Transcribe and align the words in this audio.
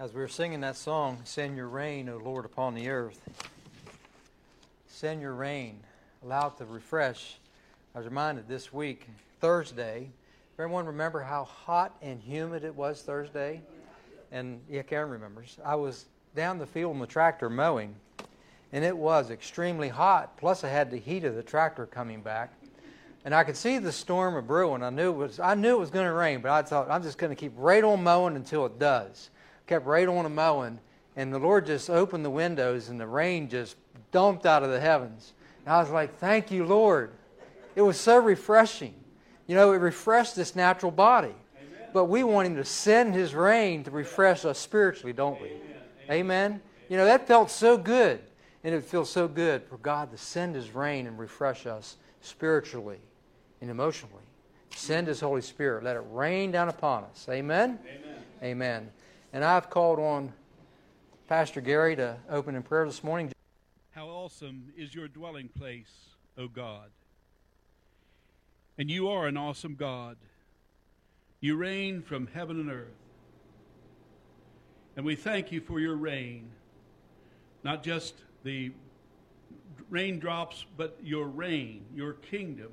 As 0.00 0.14
we 0.14 0.22
were 0.22 0.28
singing 0.28 0.62
that 0.62 0.76
song, 0.76 1.18
Send 1.24 1.58
Your 1.58 1.68
Rain, 1.68 2.08
O 2.08 2.16
Lord, 2.16 2.46
upon 2.46 2.74
the 2.74 2.88
earth. 2.88 3.20
Send 4.86 5.20
your 5.20 5.34
rain. 5.34 5.78
Allow 6.24 6.46
it 6.46 6.56
to 6.56 6.64
refresh. 6.64 7.36
I 7.94 7.98
was 7.98 8.06
reminded 8.06 8.48
this 8.48 8.72
week, 8.72 9.06
Thursday. 9.42 10.08
Everyone 10.58 10.86
remember 10.86 11.20
how 11.20 11.44
hot 11.44 11.94
and 12.00 12.18
humid 12.18 12.64
it 12.64 12.74
was 12.74 13.02
Thursday? 13.02 13.60
And 14.32 14.62
yeah, 14.70 14.80
Karen 14.80 15.10
remembers. 15.10 15.58
I 15.62 15.74
was 15.74 16.06
down 16.34 16.56
the 16.56 16.64
field 16.64 16.94
in 16.94 16.98
the 17.00 17.06
tractor 17.06 17.50
mowing, 17.50 17.94
and 18.72 18.82
it 18.82 18.96
was 18.96 19.28
extremely 19.28 19.90
hot. 19.90 20.34
Plus, 20.38 20.64
I 20.64 20.70
had 20.70 20.90
the 20.90 20.96
heat 20.96 21.24
of 21.24 21.34
the 21.34 21.42
tractor 21.42 21.84
coming 21.84 22.22
back, 22.22 22.54
and 23.26 23.34
I 23.34 23.44
could 23.44 23.56
see 23.56 23.76
the 23.76 23.92
storm 23.92 24.42
brewing. 24.46 24.82
I 24.82 24.88
knew 24.88 25.10
it 25.10 25.16
was. 25.16 25.40
I 25.40 25.52
knew 25.52 25.76
it 25.76 25.80
was 25.80 25.90
going 25.90 26.06
to 26.06 26.12
rain, 26.14 26.40
but 26.40 26.52
I 26.52 26.62
thought 26.62 26.90
I'm 26.90 27.02
just 27.02 27.18
going 27.18 27.36
to 27.36 27.36
keep 27.36 27.52
right 27.54 27.84
on 27.84 28.02
mowing 28.02 28.36
until 28.36 28.64
it 28.64 28.78
does 28.78 29.28
kept 29.70 29.86
right 29.86 30.08
on 30.08 30.26
a 30.26 30.28
mowing, 30.28 30.80
and 31.14 31.32
the 31.32 31.38
Lord 31.38 31.64
just 31.64 31.88
opened 31.88 32.24
the 32.24 32.30
windows, 32.30 32.88
and 32.88 33.00
the 33.00 33.06
rain 33.06 33.48
just 33.48 33.76
dumped 34.10 34.44
out 34.44 34.64
of 34.64 34.70
the 34.70 34.80
heavens. 34.80 35.32
And 35.64 35.72
I 35.72 35.80
was 35.80 35.90
like, 35.90 36.18
Thank 36.18 36.50
you, 36.50 36.64
Lord. 36.64 37.12
It 37.76 37.82
was 37.82 37.96
so 37.96 38.18
refreshing. 38.18 38.94
You 39.46 39.54
know, 39.54 39.72
it 39.72 39.76
refreshed 39.76 40.34
this 40.34 40.56
natural 40.56 40.90
body. 40.90 41.28
Amen. 41.56 41.88
But 41.94 42.06
we 42.06 42.24
want 42.24 42.48
Him 42.48 42.56
to 42.56 42.64
send 42.64 43.14
His 43.14 43.32
rain 43.32 43.84
to 43.84 43.92
refresh 43.92 44.44
us 44.44 44.58
spiritually, 44.58 45.12
don't 45.12 45.40
we? 45.40 45.50
Amen. 45.50 45.60
Amen. 46.10 46.60
You 46.88 46.96
know, 46.96 47.04
that 47.04 47.28
felt 47.28 47.48
so 47.48 47.78
good. 47.78 48.18
And 48.64 48.74
it 48.74 48.82
feels 48.82 49.08
so 49.08 49.28
good 49.28 49.62
for 49.62 49.78
God 49.78 50.10
to 50.10 50.18
send 50.18 50.56
His 50.56 50.74
rain 50.74 51.06
and 51.06 51.16
refresh 51.16 51.64
us 51.64 51.96
spiritually 52.22 52.98
and 53.60 53.70
emotionally. 53.70 54.24
Send 54.74 55.06
His 55.06 55.20
Holy 55.20 55.42
Spirit. 55.42 55.84
Let 55.84 55.94
it 55.94 56.02
rain 56.10 56.50
down 56.50 56.68
upon 56.68 57.04
us. 57.04 57.28
Amen. 57.30 57.78
Amen. 57.86 58.16
Amen. 58.42 58.90
And 59.32 59.44
I've 59.44 59.70
called 59.70 60.00
on 60.00 60.32
Pastor 61.28 61.60
Gary 61.60 61.94
to 61.94 62.16
open 62.28 62.56
in 62.56 62.64
prayer 62.64 62.84
this 62.84 63.04
morning. 63.04 63.30
How 63.92 64.08
awesome 64.08 64.72
is 64.76 64.92
your 64.92 65.06
dwelling 65.06 65.48
place, 65.48 65.92
O 66.36 66.48
God. 66.48 66.90
And 68.76 68.90
you 68.90 69.08
are 69.08 69.28
an 69.28 69.36
awesome 69.36 69.76
God. 69.76 70.16
You 71.40 71.56
reign 71.56 72.02
from 72.02 72.26
heaven 72.26 72.58
and 72.58 72.72
earth. 72.72 72.88
And 74.96 75.06
we 75.06 75.14
thank 75.14 75.52
you 75.52 75.60
for 75.60 75.78
your 75.78 75.94
rain, 75.94 76.50
not 77.62 77.84
just 77.84 78.14
the 78.42 78.72
raindrops, 79.90 80.66
but 80.76 80.98
your 81.04 81.28
reign, 81.28 81.84
your 81.94 82.14
kingdom, 82.14 82.72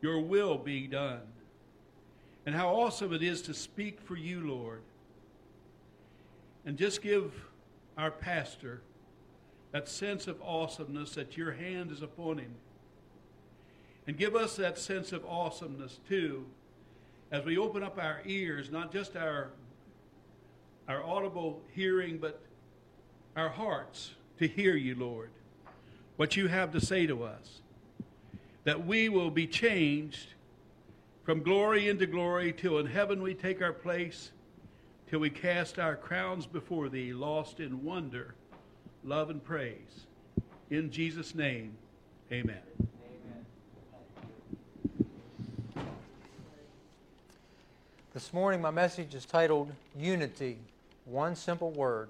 your 0.00 0.20
will 0.20 0.56
be 0.56 0.86
done. 0.86 1.20
And 2.46 2.54
how 2.54 2.74
awesome 2.74 3.12
it 3.12 3.22
is 3.22 3.42
to 3.42 3.52
speak 3.52 4.00
for 4.00 4.16
you, 4.16 4.40
Lord 4.40 4.80
and 6.64 6.76
just 6.76 7.02
give 7.02 7.32
our 7.96 8.10
pastor 8.10 8.82
that 9.72 9.88
sense 9.88 10.26
of 10.26 10.40
awesomeness 10.42 11.14
that 11.14 11.36
your 11.36 11.52
hand 11.52 11.90
is 11.90 12.02
upon 12.02 12.38
him. 12.38 12.54
And 14.06 14.16
give 14.16 14.34
us 14.34 14.56
that 14.56 14.78
sense 14.78 15.12
of 15.12 15.24
awesomeness 15.24 16.00
too 16.08 16.46
as 17.30 17.44
we 17.44 17.56
open 17.58 17.82
up 17.82 17.98
our 17.98 18.20
ears, 18.24 18.70
not 18.70 18.92
just 18.92 19.16
our, 19.16 19.50
our 20.88 21.02
audible 21.04 21.62
hearing, 21.72 22.18
but 22.18 22.40
our 23.36 23.48
hearts 23.48 24.14
to 24.38 24.48
hear 24.48 24.74
you, 24.74 24.96
Lord, 24.96 25.30
what 26.16 26.36
you 26.36 26.48
have 26.48 26.72
to 26.72 26.80
say 26.80 27.06
to 27.06 27.22
us. 27.22 27.60
That 28.64 28.84
we 28.84 29.08
will 29.08 29.30
be 29.30 29.46
changed 29.46 30.34
from 31.22 31.42
glory 31.42 31.88
into 31.88 32.06
glory 32.06 32.52
till 32.52 32.78
in 32.78 32.86
heaven 32.86 33.22
we 33.22 33.34
take 33.34 33.62
our 33.62 33.72
place 33.72 34.32
till 35.10 35.18
we 35.18 35.28
cast 35.28 35.80
our 35.80 35.96
crowns 35.96 36.46
before 36.46 36.88
thee, 36.88 37.12
lost 37.12 37.58
in 37.58 37.82
wonder, 37.84 38.32
love, 39.02 39.28
and 39.28 39.42
praise. 39.42 40.06
In 40.70 40.88
Jesus' 40.88 41.34
name, 41.34 41.76
amen. 42.30 42.60
This 48.14 48.32
morning, 48.32 48.60
my 48.60 48.70
message 48.70 49.16
is 49.16 49.24
titled 49.24 49.72
Unity. 49.98 50.58
One 51.06 51.34
simple 51.34 51.72
word, 51.72 52.08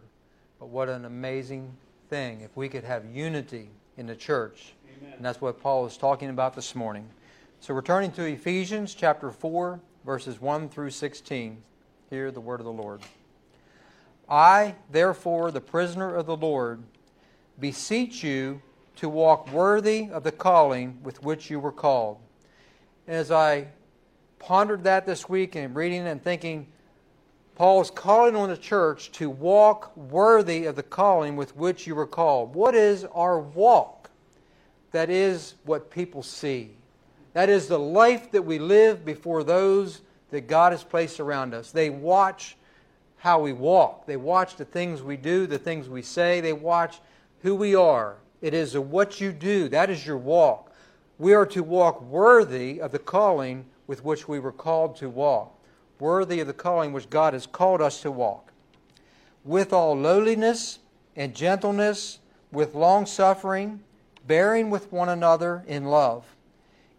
but 0.59 0.69
what 0.69 0.91
an 0.91 1.06
amazing 1.06 1.72
thing 2.11 2.43
if 2.43 2.55
we 2.55 2.69
could 2.69 2.84
have 2.84 3.06
unity 3.06 3.71
in 3.97 4.06
the 4.06 4.17
church. 4.17 4.75
Amen. 4.99 5.15
And 5.17 5.25
that's 5.25 5.41
what 5.41 5.62
Paul 5.62 5.87
is 5.87 5.97
talking 5.97 6.28
about 6.28 6.55
this 6.55 6.75
morning. 6.75 7.09
So, 7.61 7.72
we're 7.72 7.81
turning 7.81 8.12
to 8.12 8.25
Ephesians 8.25 8.94
chapter 8.94 9.31
4, 9.31 9.81
verses 10.05 10.38
1 10.38 10.69
through 10.69 10.91
16. 10.91 11.62
Hear 12.10 12.32
the 12.32 12.41
word 12.41 12.59
of 12.59 12.66
the 12.66 12.72
Lord. 12.72 13.03
I, 14.28 14.75
therefore, 14.91 15.53
the 15.53 15.60
prisoner 15.60 16.12
of 16.12 16.26
the 16.26 16.37
Lord, 16.37 16.82
beseech 17.60 18.25
you 18.25 18.62
to 18.97 19.09
walk 19.09 19.53
worthy 19.53 20.09
of 20.10 20.25
the 20.25 20.32
calling 20.32 20.99
with 21.04 21.22
which 21.22 21.50
you 21.50 21.60
were 21.60 21.70
called. 21.70 22.19
as 23.06 23.31
I 23.31 23.69
pondered 24.41 24.82
that 24.84 25.06
this 25.06 25.28
week 25.28 25.54
and 25.54 25.72
reading 25.76 26.09
and 26.09 26.20
thinking, 26.20 26.66
Paul 27.54 27.81
is 27.81 27.93
calling 27.93 28.34
on 28.34 28.49
the 28.49 28.56
church 28.56 29.12
to 29.12 29.31
walk 29.31 29.97
worthy 29.97 30.66
of 30.66 30.75
the 30.75 30.82
calling 30.82 31.37
with 31.37 31.54
which 31.54 31.87
you 31.87 31.94
were 31.94 32.09
called. 32.09 32.56
What 32.56 32.75
is 32.75 33.04
our 33.04 33.38
walk? 33.38 34.10
That 34.91 35.10
is 35.10 35.54
what 35.65 35.93
people 35.93 36.25
see. 36.25 36.70
That 37.34 37.49
is 37.49 37.69
the 37.69 37.78
life 37.78 38.32
that 38.32 38.43
we 38.43 38.59
live 38.59 39.04
before 39.04 39.44
those 39.44 40.00
that 40.31 40.49
God 40.49 40.73
has 40.73 40.85
placed 40.85 41.21
around 41.21 41.55
us. 41.55 41.71
They 41.71 41.91
watch 41.91 42.57
how 43.19 43.41
we 43.41 43.53
walk, 43.53 44.07
they 44.07 44.17
watch 44.17 44.57
the 44.57 44.65
things 44.65 45.03
we 45.03 45.17
do, 45.17 45.47
the 45.47 45.59
things 45.59 45.89
we 45.89 46.01
say, 46.01 46.41
they 46.41 46.55
watch 46.55 47.01
who 47.43 47.55
we 47.55 47.75
are. 47.75 48.17
It 48.41 48.55
is 48.55 48.77
what 48.79 49.21
you 49.21 49.33
do, 49.33 49.69
that 49.69 49.91
is 49.91 50.07
your 50.07 50.17
walk. 50.17 50.73
We 51.19 51.35
are 51.35 51.45
to 51.47 51.63
walk 51.63 52.01
worthy 52.01 52.81
of 52.81 52.93
the 52.93 52.99
calling 52.99 53.67
with 53.87 54.05
which 54.05 54.27
we 54.27 54.39
were 54.39 54.53
called 54.53 54.97
to 54.97 55.11
walk, 55.11 55.55
worthy 55.99 56.41
of 56.41 56.47
the 56.47 56.55
calling 56.55 56.93
which 56.93 57.11
God 57.11 57.35
has 57.35 57.47
called 57.47 57.83
us 57.83 58.01
to 58.01 58.11
walk. 58.11 58.53
With 59.45 59.73
all 59.73 59.95
lowliness 59.95 60.79
and 61.15 61.35
gentleness, 61.35 62.21
with 62.51 62.75
long 62.75 63.05
suffering, 63.05 63.83
bearing 64.27 64.71
with 64.71 64.91
one 64.93 65.11
another 65.11 65.62
in 65.67 65.85
love, 65.85 66.25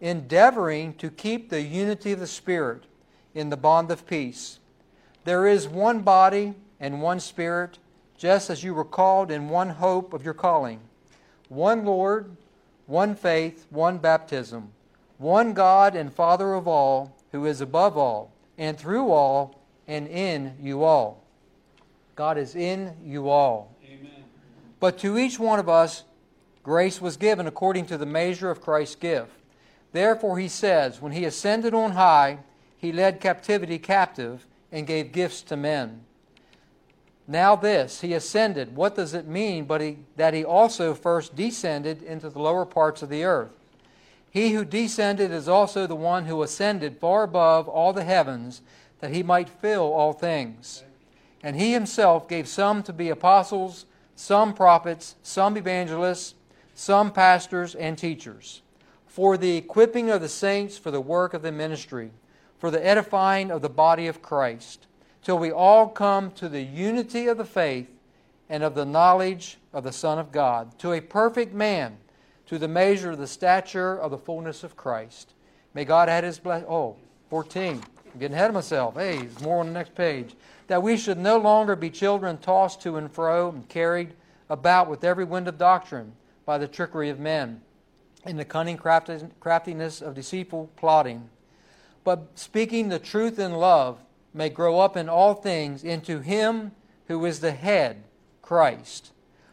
endeavoring 0.00 0.94
to 0.94 1.10
keep 1.10 1.50
the 1.50 1.62
unity 1.62 2.12
of 2.12 2.20
the 2.20 2.26
Spirit 2.26 2.84
in 3.34 3.50
the 3.50 3.56
bond 3.56 3.90
of 3.90 4.06
peace. 4.06 4.58
There 5.24 5.46
is 5.46 5.68
one 5.68 6.00
body 6.00 6.54
and 6.80 7.00
one 7.00 7.20
Spirit, 7.20 7.78
just 8.16 8.50
as 8.50 8.64
you 8.64 8.74
were 8.74 8.84
called 8.84 9.30
in 9.30 9.48
one 9.48 9.70
hope 9.70 10.12
of 10.12 10.24
your 10.24 10.34
calling. 10.34 10.80
One 11.48 11.84
Lord, 11.84 12.36
one 12.86 13.14
faith, 13.14 13.66
one 13.70 13.98
baptism, 13.98 14.72
one 15.18 15.52
God 15.52 15.94
and 15.94 16.12
Father 16.12 16.54
of 16.54 16.66
all, 16.66 17.16
who 17.30 17.46
is 17.46 17.60
above 17.60 17.96
all, 17.96 18.32
and 18.58 18.78
through 18.78 19.10
all, 19.10 19.60
and 19.86 20.08
in 20.08 20.54
you 20.60 20.82
all. 20.82 21.22
God 22.16 22.38
is 22.38 22.54
in 22.54 22.94
you 23.04 23.28
all. 23.28 23.74
Amen. 23.84 24.24
But 24.80 24.98
to 24.98 25.18
each 25.18 25.38
one 25.38 25.58
of 25.58 25.68
us, 25.68 26.04
grace 26.62 27.00
was 27.00 27.16
given 27.16 27.46
according 27.46 27.86
to 27.86 27.98
the 27.98 28.06
measure 28.06 28.50
of 28.50 28.60
Christ's 28.60 28.96
gift. 28.96 29.32
Therefore, 29.92 30.38
he 30.38 30.48
says, 30.48 31.00
When 31.00 31.12
he 31.12 31.24
ascended 31.24 31.74
on 31.74 31.92
high, 31.92 32.38
he 32.82 32.90
led 32.90 33.20
captivity 33.20 33.78
captive 33.78 34.44
and 34.72 34.88
gave 34.88 35.12
gifts 35.12 35.40
to 35.42 35.56
men. 35.56 36.00
Now, 37.28 37.54
this, 37.54 38.00
he 38.00 38.12
ascended. 38.12 38.74
What 38.74 38.96
does 38.96 39.14
it 39.14 39.28
mean? 39.28 39.66
But 39.66 39.80
he, 39.80 39.98
that 40.16 40.34
he 40.34 40.44
also 40.44 40.92
first 40.92 41.36
descended 41.36 42.02
into 42.02 42.28
the 42.28 42.40
lower 42.40 42.66
parts 42.66 43.00
of 43.00 43.08
the 43.08 43.22
earth. 43.22 43.52
He 44.28 44.50
who 44.50 44.64
descended 44.64 45.30
is 45.30 45.46
also 45.46 45.86
the 45.86 45.94
one 45.94 46.24
who 46.24 46.42
ascended 46.42 46.98
far 46.98 47.22
above 47.22 47.68
all 47.68 47.92
the 47.92 48.02
heavens, 48.02 48.62
that 48.98 49.12
he 49.12 49.22
might 49.22 49.48
fill 49.48 49.92
all 49.92 50.12
things. 50.12 50.82
And 51.40 51.54
he 51.54 51.72
himself 51.72 52.28
gave 52.28 52.48
some 52.48 52.82
to 52.82 52.92
be 52.92 53.10
apostles, 53.10 53.86
some 54.16 54.54
prophets, 54.54 55.14
some 55.22 55.56
evangelists, 55.56 56.34
some 56.74 57.12
pastors 57.12 57.76
and 57.76 57.96
teachers, 57.96 58.62
for 59.06 59.36
the 59.36 59.56
equipping 59.56 60.10
of 60.10 60.20
the 60.20 60.28
saints 60.28 60.76
for 60.76 60.90
the 60.90 61.00
work 61.00 61.32
of 61.32 61.42
the 61.42 61.52
ministry 61.52 62.10
for 62.62 62.70
the 62.70 62.86
edifying 62.86 63.50
of 63.50 63.60
the 63.60 63.68
body 63.68 64.06
of 64.06 64.22
Christ, 64.22 64.86
till 65.20 65.36
we 65.36 65.50
all 65.50 65.88
come 65.88 66.30
to 66.30 66.48
the 66.48 66.62
unity 66.62 67.26
of 67.26 67.36
the 67.36 67.44
faith 67.44 67.88
and 68.48 68.62
of 68.62 68.76
the 68.76 68.84
knowledge 68.84 69.58
of 69.72 69.82
the 69.82 69.90
Son 69.90 70.16
of 70.16 70.30
God, 70.30 70.78
to 70.78 70.92
a 70.92 71.00
perfect 71.00 71.52
man, 71.52 71.96
to 72.46 72.60
the 72.60 72.68
measure 72.68 73.10
of 73.10 73.18
the 73.18 73.26
stature 73.26 73.98
of 73.98 74.12
the 74.12 74.16
fullness 74.16 74.62
of 74.62 74.76
Christ. 74.76 75.32
May 75.74 75.84
God 75.84 76.08
add 76.08 76.22
his 76.22 76.38
blessing. 76.38 76.68
Oh, 76.68 76.94
14. 77.30 77.82
I'm 78.14 78.20
getting 78.20 78.36
ahead 78.36 78.50
of 78.50 78.54
myself. 78.54 78.94
Hey, 78.94 79.16
there's 79.16 79.40
more 79.40 79.58
on 79.58 79.66
the 79.66 79.72
next 79.72 79.96
page. 79.96 80.36
That 80.68 80.84
we 80.84 80.96
should 80.96 81.18
no 81.18 81.38
longer 81.38 81.74
be 81.74 81.90
children 81.90 82.38
tossed 82.38 82.80
to 82.82 82.96
and 82.96 83.10
fro 83.10 83.48
and 83.48 83.68
carried 83.68 84.14
about 84.48 84.88
with 84.88 85.02
every 85.02 85.24
wind 85.24 85.48
of 85.48 85.58
doctrine 85.58 86.12
by 86.46 86.58
the 86.58 86.68
trickery 86.68 87.10
of 87.10 87.18
men, 87.18 87.60
in 88.24 88.36
the 88.36 88.44
cunning 88.44 88.76
craftiness 88.76 90.00
of 90.00 90.14
deceitful 90.14 90.70
plotting 90.76 91.28
but 92.04 92.28
speaking 92.34 92.88
the 92.88 92.98
truth 92.98 93.38
in 93.38 93.52
love 93.52 93.98
may 94.34 94.48
grow 94.48 94.80
up 94.80 94.96
in 94.96 95.08
all 95.08 95.34
things 95.34 95.84
into 95.84 96.20
Him 96.20 96.72
who 97.08 97.24
is 97.24 97.40
the 97.40 97.52
head, 97.52 98.04
Christ, 98.40 99.12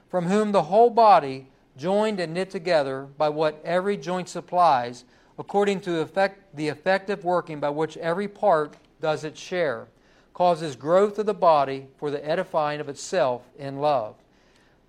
from 0.09 0.25
whom 0.25 0.51
the 0.51 0.63
whole 0.63 0.89
body, 0.89 1.47
joined 1.77 2.19
and 2.19 2.33
knit 2.33 2.49
together 2.49 3.07
by 3.17 3.29
what 3.29 3.61
every 3.63 3.97
joint 3.97 4.27
supplies, 4.27 5.05
according 5.37 5.79
to 5.81 5.99
effect, 5.99 6.55
the 6.55 6.67
effective 6.67 7.23
working 7.23 7.59
by 7.59 7.69
which 7.69 7.97
every 7.97 8.27
part 8.27 8.75
does 8.99 9.23
its 9.23 9.39
share, 9.39 9.87
causes 10.33 10.75
growth 10.75 11.19
of 11.19 11.25
the 11.25 11.33
body 11.33 11.87
for 11.97 12.11
the 12.11 12.25
edifying 12.27 12.79
of 12.79 12.89
itself 12.89 13.43
in 13.57 13.79
love. 13.79 14.15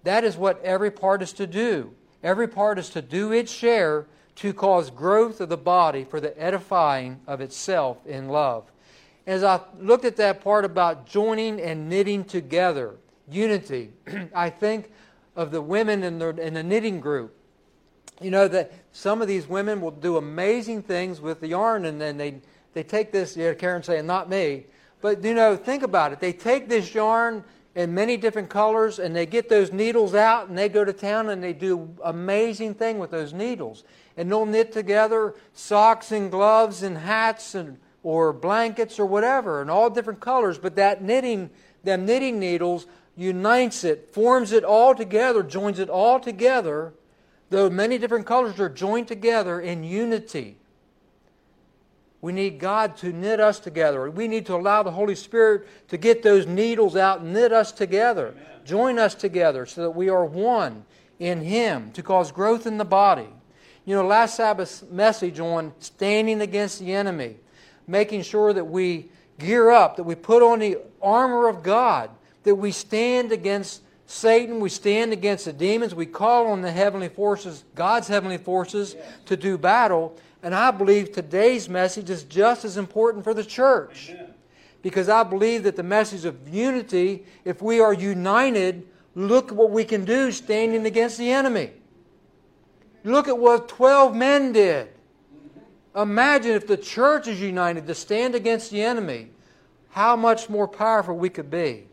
That 0.03 0.25
is 0.25 0.37
what 0.37 0.63
every 0.63 0.91
part 0.91 1.23
is 1.23 1.33
to 1.35 1.47
do. 1.47 1.95
Every 2.23 2.49
part 2.49 2.79
is 2.79 2.91
to 2.91 3.03
do 3.03 3.33
its 3.33 3.53
share 3.53 4.07
to 4.37 4.53
cause 4.53 4.91
growth 4.91 5.41
of 5.41 5.49
the 5.49 5.57
body 5.57 6.05
for 6.05 6.21
the 6.21 6.41
edifying 6.41 7.21
of 7.27 7.41
itself 7.41 7.99
in 8.07 8.29
love. 8.29 8.65
As 9.27 9.45
I 9.45 9.61
looked 9.79 10.05
at 10.05 10.17
that 10.17 10.43
part 10.43 10.65
about 10.65 11.07
joining 11.07 11.61
and 11.61 11.89
knitting 11.89 12.25
together, 12.25 12.97
unity, 13.31 13.91
I 14.35 14.51
think 14.51 14.91
of 15.37 15.51
the 15.51 15.63
women 15.63 16.03
in 16.03 16.19
the, 16.19 16.29
in 16.29 16.55
the 16.55 16.63
knitting 16.63 17.01
group. 17.01 17.37
You 18.21 18.31
know 18.31 18.49
that 18.49 18.73
some 18.93 19.23
of 19.23 19.29
these 19.29 19.47
women 19.47 19.81
will 19.81 19.91
do 19.91 20.19
amazing 20.19 20.83
things 20.83 21.21
with 21.21 21.41
the 21.41 21.49
yarn, 21.49 21.87
and 21.87 21.99
then 21.99 22.19
they 22.19 22.43
they 22.75 22.83
take 22.83 23.13
this. 23.13 23.35
Yeah, 23.35 23.55
Karen 23.55 23.83
saying, 23.83 24.07
"Not 24.07 24.29
me," 24.29 24.67
but 25.01 25.25
you 25.25 25.33
know, 25.33 25.57
think 25.57 25.83
about 25.83 26.13
it. 26.13 26.21
They 26.21 26.35
take 26.35 26.69
this 26.69 26.95
yarn 26.95 27.43
in 27.75 27.95
many 27.95 28.17
different 28.17 28.49
colors, 28.49 28.99
and 28.99 29.15
they 29.15 29.27
get 29.27 29.49
those 29.49 29.73
needles 29.73 30.15
out, 30.15 30.49
and 30.49 30.59
they 30.59 30.69
go 30.69 30.85
to 30.85 30.93
town 30.93 31.29
and 31.29 31.43
they 31.43 31.53
do 31.53 31.95
amazing 32.05 32.75
thing 32.75 32.99
with 32.99 33.11
those 33.11 33.33
needles, 33.33 33.85
and 34.17 34.31
they'll 34.31 34.47
knit 34.47 34.73
together 34.73 35.35
socks 35.53 36.11
and 36.11 36.31
gloves 36.31 36.83
and 36.83 36.99
hats 36.99 37.55
and 37.55 37.79
or 38.03 38.33
blankets 38.33 38.99
or 38.99 39.07
whatever, 39.07 39.61
and 39.61 39.71
all 39.71 39.91
different 39.91 40.21
colors. 40.21 40.59
But 40.59 40.77
that 40.77 41.03
knitting, 41.03 41.51
them 41.85 42.07
knitting 42.07 42.39
needles 42.41 42.87
unites 43.17 43.85
it, 43.85 44.09
forms 44.13 44.53
it 44.53 44.65
all 44.65 44.95
together, 44.95 45.43
joins 45.43 45.79
it 45.79 45.91
all 45.91 46.19
together, 46.19 46.95
though 47.51 47.69
many 47.69 47.99
different 47.99 48.27
colors 48.27 48.59
are 48.59 48.71
joined 48.71 49.07
together 49.07 49.61
in 49.61 49.85
unity. 49.85 50.57
We 52.21 52.33
need 52.33 52.59
God 52.59 52.97
to 52.99 53.13
knit 53.13 53.41
us 53.41 53.59
together. 53.59 54.11
We 54.11 54.29
need 54.29 54.47
to 54.47 54.55
allow 54.55 54.83
the 54.83 54.91
Holy 54.91 55.15
Spirit 55.15 55.67
to 55.89 55.97
get 55.97 56.23
those 56.23 56.47
needles 56.47 56.97
out 56.97 57.21
and 57.21 57.33
knit 57.33 57.53
us 57.53 57.73
together, 57.73 58.29
Amen. 58.29 58.45
join 58.65 58.99
us 58.99 59.15
together 59.15 59.65
so 59.65 59.83
that 59.83 59.91
we 59.91 60.09
are 60.09 60.25
one 60.25 60.85
in 61.19 61.41
Him 61.41 61.93
to 61.93 62.03
cause 62.03 62.31
growth 62.31 62.67
in 62.67 62.79
the 62.79 62.85
body. 62.85 63.29
You 63.87 63.97
know, 63.97 64.07
last 64.07 64.37
Sabbath's 64.37 64.83
message 64.91 65.41
on 65.41 65.73
standing 65.81 66.43
against 66.43 66.79
the 66.79 66.93
enemy, 66.93 67.37
making 67.87 68.23
sure 68.23 68.53
that 68.53 68.65
we 68.65 69.09
gear 69.39 69.71
up, 69.71 69.97
that 69.97 70.05
we 70.05 70.15
put 70.15 70.43
on 70.43 70.59
the 70.59 70.79
armor 71.01 71.49
of 71.49 71.63
God 71.63 72.11
that 72.45 72.55
we 72.55 72.73
stand 72.73 73.33
against 73.33 73.83
Satan, 74.07 74.59
we 74.61 74.69
stand 74.69 75.13
against 75.13 75.45
the 75.45 75.53
demons, 75.53 75.95
we 75.95 76.07
call 76.07 76.49
on 76.49 76.63
the 76.63 76.73
heavenly 76.73 77.09
forces, 77.09 77.65
God's 77.75 78.09
heavenly 78.09 78.39
forces, 78.39 78.97
to 79.27 79.37
do 79.37 79.57
battle. 79.57 80.17
And 80.43 80.55
I 80.55 80.71
believe 80.71 81.13
today's 81.13 81.69
message 81.69 82.09
is 82.09 82.23
just 82.25 82.65
as 82.65 82.77
important 82.77 83.25
for 83.25 83.35
the 83.35 83.45
church. 83.45 84.11
Amen. 84.11 84.35
Because 84.83 85.09
I 85.09 85.23
believe 85.23 85.65
that 85.65 85.77
the 85.77 85.83
message 85.83 86.25
of 86.25 86.49
unity, 86.49 87.25
if 87.45 87.61
we 87.61 87.81
are 87.81 87.93
united, 87.93 88.87
look 89.15 89.51
at 89.51 89.57
what 89.57 89.71
we 89.71 89.85
can 89.85 90.05
do 90.05 90.33
standing 90.33 90.87
against 90.87 91.19
the 91.19 91.31
enemy. 91.31 91.73
Look 93.05 93.29
at 93.29 93.39
what 93.39 93.69
12 93.69 94.15
men 94.15 94.53
did. 94.53 94.89
Imagine 95.95 96.53
if 96.53 96.67
the 96.67 96.77
church 96.77 97.27
is 97.27 97.41
united 97.41 97.87
to 97.87 97.95
stand 97.95 98.35
against 98.35 98.71
the 98.71 98.83
enemy, 98.83 99.31
how 99.91 100.17
much 100.17 100.49
more 100.49 100.69
powerful 100.69 101.17
we 101.17 101.29
could 101.29 101.51
be. 101.51 101.87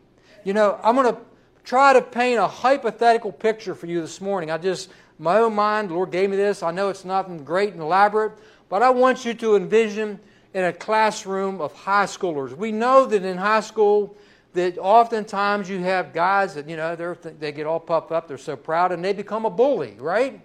You 0.44 0.52
know, 0.54 0.78
I'm 0.82 0.94
going 0.94 1.12
to 1.12 1.20
try 1.64 1.92
to 1.92 2.00
paint 2.00 2.38
a 2.38 2.46
hypothetical 2.46 3.32
picture 3.32 3.74
for 3.74 3.86
you 3.86 4.00
this 4.00 4.20
morning. 4.20 4.50
I 4.50 4.58
just, 4.58 4.88
my 5.18 5.38
own 5.38 5.54
mind, 5.54 5.90
the 5.90 5.94
Lord 5.94 6.10
gave 6.10 6.30
me 6.30 6.36
this. 6.36 6.62
I 6.62 6.70
know 6.70 6.88
it's 6.88 7.04
nothing 7.04 7.44
great 7.44 7.72
and 7.72 7.82
elaborate, 7.82 8.32
but 8.68 8.82
I 8.82 8.90
want 8.90 9.24
you 9.24 9.34
to 9.34 9.56
envision 9.56 10.18
in 10.54 10.64
a 10.64 10.72
classroom 10.72 11.60
of 11.60 11.72
high 11.74 12.06
schoolers. 12.06 12.56
We 12.56 12.72
know 12.72 13.06
that 13.06 13.24
in 13.24 13.36
high 13.36 13.60
school, 13.60 14.16
that 14.54 14.78
oftentimes 14.78 15.68
you 15.68 15.80
have 15.80 16.12
guys 16.12 16.54
that, 16.54 16.68
you 16.68 16.76
know, 16.76 16.94
they 16.94 17.52
get 17.52 17.66
all 17.66 17.80
puffed 17.80 18.12
up, 18.12 18.28
they're 18.28 18.38
so 18.38 18.56
proud, 18.56 18.92
and 18.92 19.04
they 19.04 19.12
become 19.12 19.44
a 19.44 19.50
bully, 19.50 19.94
right? 19.98 20.40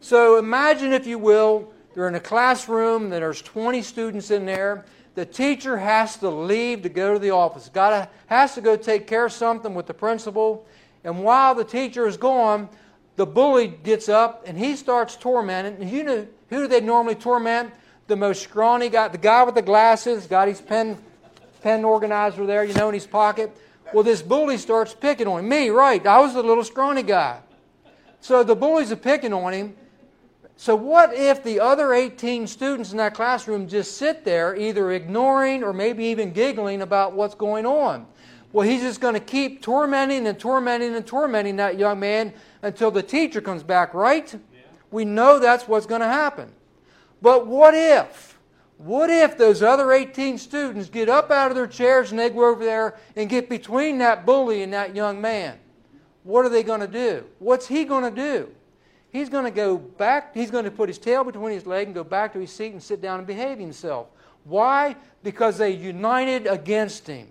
So 0.00 0.38
imagine, 0.38 0.92
if 0.92 1.06
you 1.06 1.18
will, 1.18 1.72
they're 1.94 2.08
in 2.08 2.14
a 2.14 2.20
classroom, 2.20 3.10
there's 3.10 3.42
20 3.42 3.82
students 3.82 4.30
in 4.30 4.46
there, 4.46 4.84
the 5.14 5.26
teacher 5.26 5.76
has 5.76 6.16
to 6.18 6.28
leave 6.30 6.82
to 6.82 6.88
go 6.88 7.12
to 7.12 7.18
the 7.18 7.30
office. 7.30 7.68
Got 7.68 7.90
to 7.90 8.08
has 8.26 8.54
to 8.54 8.60
go 8.60 8.76
take 8.76 9.06
care 9.06 9.26
of 9.26 9.32
something 9.32 9.74
with 9.74 9.86
the 9.86 9.94
principal. 9.94 10.64
And 11.02 11.24
while 11.24 11.54
the 11.54 11.64
teacher 11.64 12.06
is 12.06 12.16
gone, 12.16 12.68
the 13.20 13.26
bully 13.26 13.68
gets 13.68 14.08
up 14.08 14.44
and 14.46 14.56
he 14.56 14.74
starts 14.74 15.14
tormenting. 15.14 15.76
And 15.82 15.90
you 15.90 16.04
know 16.04 16.26
who 16.48 16.56
do 16.60 16.66
they 16.66 16.80
normally 16.80 17.14
torment? 17.14 17.70
The 18.06 18.16
most 18.16 18.42
scrawny 18.42 18.88
guy, 18.88 19.08
the 19.08 19.18
guy 19.18 19.42
with 19.42 19.54
the 19.54 19.60
glasses, 19.60 20.24
got 20.24 20.48
his 20.48 20.58
pen 20.58 20.96
pen 21.60 21.84
organizer 21.84 22.46
there, 22.46 22.64
you 22.64 22.72
know, 22.72 22.88
in 22.88 22.94
his 22.94 23.06
pocket. 23.06 23.54
Well, 23.92 24.04
this 24.04 24.22
bully 24.22 24.56
starts 24.56 24.94
picking 24.94 25.26
on 25.26 25.40
him. 25.40 25.50
Me, 25.50 25.68
right? 25.68 26.06
I 26.06 26.18
was 26.20 26.32
the 26.32 26.42
little 26.42 26.64
scrawny 26.64 27.02
guy. 27.02 27.40
So 28.22 28.42
the 28.42 28.56
bullies 28.56 28.90
are 28.90 28.96
picking 28.96 29.34
on 29.34 29.52
him, 29.52 29.76
so, 30.56 30.74
what 30.74 31.14
if 31.14 31.42
the 31.42 31.60
other 31.60 31.94
18 31.94 32.46
students 32.46 32.90
in 32.90 32.98
that 32.98 33.14
classroom 33.14 33.66
just 33.66 33.96
sit 33.96 34.26
there, 34.26 34.54
either 34.54 34.92
ignoring 34.92 35.62
or 35.62 35.72
maybe 35.72 36.04
even 36.04 36.32
giggling 36.32 36.82
about 36.82 37.14
what's 37.14 37.34
going 37.34 37.64
on? 37.64 38.06
Well, 38.52 38.68
he's 38.68 38.82
just 38.82 39.00
going 39.00 39.14
to 39.14 39.20
keep 39.20 39.62
tormenting 39.62 40.26
and 40.26 40.38
tormenting 40.38 40.94
and 40.96 41.06
tormenting 41.06 41.56
that 41.56 41.78
young 41.78 42.00
man 42.00 42.34
until 42.62 42.90
the 42.90 43.02
teacher 43.02 43.40
comes 43.40 43.62
back, 43.62 43.94
right? 43.94 44.32
Yeah. 44.32 44.60
We 44.90 45.04
know 45.04 45.38
that's 45.38 45.66
what's 45.68 45.86
going 45.86 46.00
to 46.00 46.06
happen. 46.06 46.52
But 47.22 47.46
what 47.46 47.74
if? 47.74 48.38
What 48.78 49.10
if 49.10 49.36
those 49.36 49.62
other 49.62 49.92
18 49.92 50.38
students 50.38 50.88
get 50.88 51.08
up 51.08 51.30
out 51.30 51.50
of 51.50 51.56
their 51.56 51.66
chairs 51.66 52.10
and 52.10 52.18
they 52.18 52.30
go 52.30 52.46
over 52.50 52.64
there 52.64 52.96
and 53.14 53.28
get 53.28 53.50
between 53.50 53.98
that 53.98 54.24
bully 54.24 54.62
and 54.62 54.72
that 54.72 54.96
young 54.96 55.20
man? 55.20 55.58
What 56.22 56.46
are 56.46 56.48
they 56.48 56.62
going 56.62 56.80
to 56.80 56.86
do? 56.86 57.24
What's 57.38 57.66
he 57.66 57.84
going 57.84 58.04
to 58.04 58.10
do? 58.10 58.50
He's 59.10 59.28
going 59.28 59.44
to 59.44 59.50
go 59.50 59.76
back, 59.76 60.34
he's 60.34 60.50
going 60.50 60.64
to 60.64 60.70
put 60.70 60.88
his 60.88 60.98
tail 60.98 61.24
between 61.24 61.52
his 61.52 61.66
legs 61.66 61.86
and 61.86 61.94
go 61.94 62.04
back 62.04 62.32
to 62.32 62.38
his 62.38 62.52
seat 62.52 62.72
and 62.72 62.82
sit 62.82 63.02
down 63.02 63.18
and 63.18 63.26
behave 63.26 63.58
himself. 63.58 64.06
Why? 64.44 64.96
Because 65.22 65.58
they 65.58 65.70
united 65.70 66.46
against 66.46 67.06
him. 67.06 67.28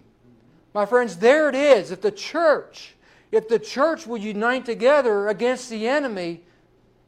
My 0.74 0.86
friends, 0.86 1.18
there 1.18 1.50
it 1.50 1.56
is. 1.56 1.92
If 1.92 2.02
the 2.02 2.12
church, 2.12 2.96
if 3.32 3.48
the 3.48 3.60
church 3.60 4.08
would 4.08 4.24
unite 4.24 4.66
together 4.66 5.28
against 5.28 5.70
the 5.70 5.88
enemy, 5.88 6.42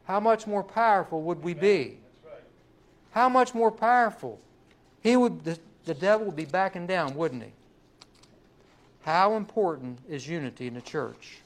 how 0.04 0.20
much 0.20 0.46
more 0.46 0.62
powerful 0.62 1.22
would 1.22 1.42
we 1.42 1.54
be? 1.54 1.98
How 3.10 3.28
much 3.28 3.54
more 3.54 3.70
powerful? 3.70 4.40
He 5.02 5.16
would 5.16 5.44
the, 5.44 5.58
the 5.84 5.94
devil 5.94 6.26
would 6.26 6.36
be 6.36 6.44
backing 6.44 6.86
down, 6.86 7.14
wouldn't 7.14 7.42
he? 7.42 7.50
How 9.02 9.34
important 9.34 9.98
is 10.08 10.28
unity 10.28 10.68
in 10.68 10.74
the 10.74 10.80
church? 10.80 11.38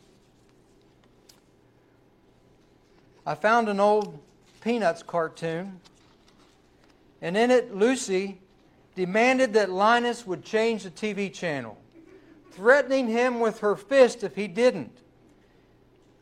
I 3.27 3.35
found 3.35 3.69
an 3.69 3.81
old 3.81 4.21
Peanuts 4.61 5.03
cartoon, 5.03 5.81
and 7.23 7.37
in 7.37 7.51
it, 7.51 7.75
Lucy 7.75 8.39
demanded 8.95 9.53
that 9.55 9.71
Linus 9.71 10.27
would 10.27 10.45
change 10.45 10.83
the 10.83 10.91
TV 10.91 11.33
channel, 11.33 11.79
threatening 12.57 13.07
him 13.09 13.39
with 13.39 13.61
her 13.61 13.77
fist 13.77 14.25
if 14.25 14.35
he 14.35 14.49
didn't. 14.49 14.99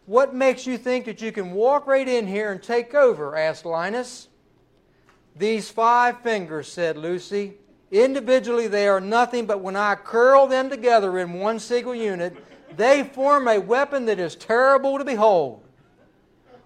What 0.06 0.34
makes 0.34 0.66
you 0.66 0.76
think 0.76 1.06
that 1.06 1.22
you 1.22 1.32
can 1.32 1.52
walk 1.52 1.86
right 1.86 2.06
in 2.06 2.26
here 2.26 2.52
and 2.52 2.62
take 2.62 2.94
over? 2.94 3.36
asked 3.36 3.64
Linus. 3.64 4.28
These 5.36 5.70
five 5.70 6.20
fingers, 6.20 6.70
said 6.70 6.96
Lucy. 6.96 7.54
Individually, 7.90 8.66
they 8.66 8.88
are 8.88 9.00
nothing, 9.00 9.46
but 9.46 9.60
when 9.60 9.76
I 9.76 9.94
curl 9.94 10.46
them 10.46 10.68
together 10.68 11.18
in 11.18 11.34
one 11.34 11.58
single 11.58 11.94
unit, 11.94 12.36
they 12.76 13.04
form 13.04 13.48
a 13.48 13.58
weapon 13.58 14.04
that 14.06 14.18
is 14.18 14.34
terrible 14.34 14.98
to 14.98 15.04
behold. 15.04 15.62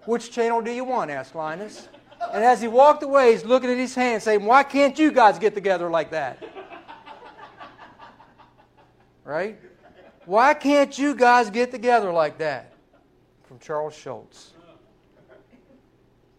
Which 0.05 0.31
channel 0.31 0.61
do 0.61 0.71
you 0.71 0.83
want? 0.83 1.11
asked 1.11 1.35
Linus. 1.35 1.87
And 2.33 2.43
as 2.43 2.61
he 2.61 2.67
walked 2.67 3.03
away, 3.03 3.31
he's 3.31 3.45
looking 3.45 3.69
at 3.69 3.77
his 3.77 3.95
hands, 3.95 4.23
saying, 4.23 4.43
Why 4.43 4.63
can't 4.63 4.97
you 4.97 5.11
guys 5.11 5.39
get 5.39 5.53
together 5.53 5.89
like 5.89 6.11
that? 6.11 6.43
Right? 9.29 9.59
Why 10.25 10.55
can't 10.55 10.97
you 10.97 11.13
guys 11.13 11.51
get 11.51 11.69
together 11.69 12.11
like 12.11 12.39
that? 12.39 12.73
From 13.43 13.59
Charles 13.59 13.95
Schulz. 13.95 14.53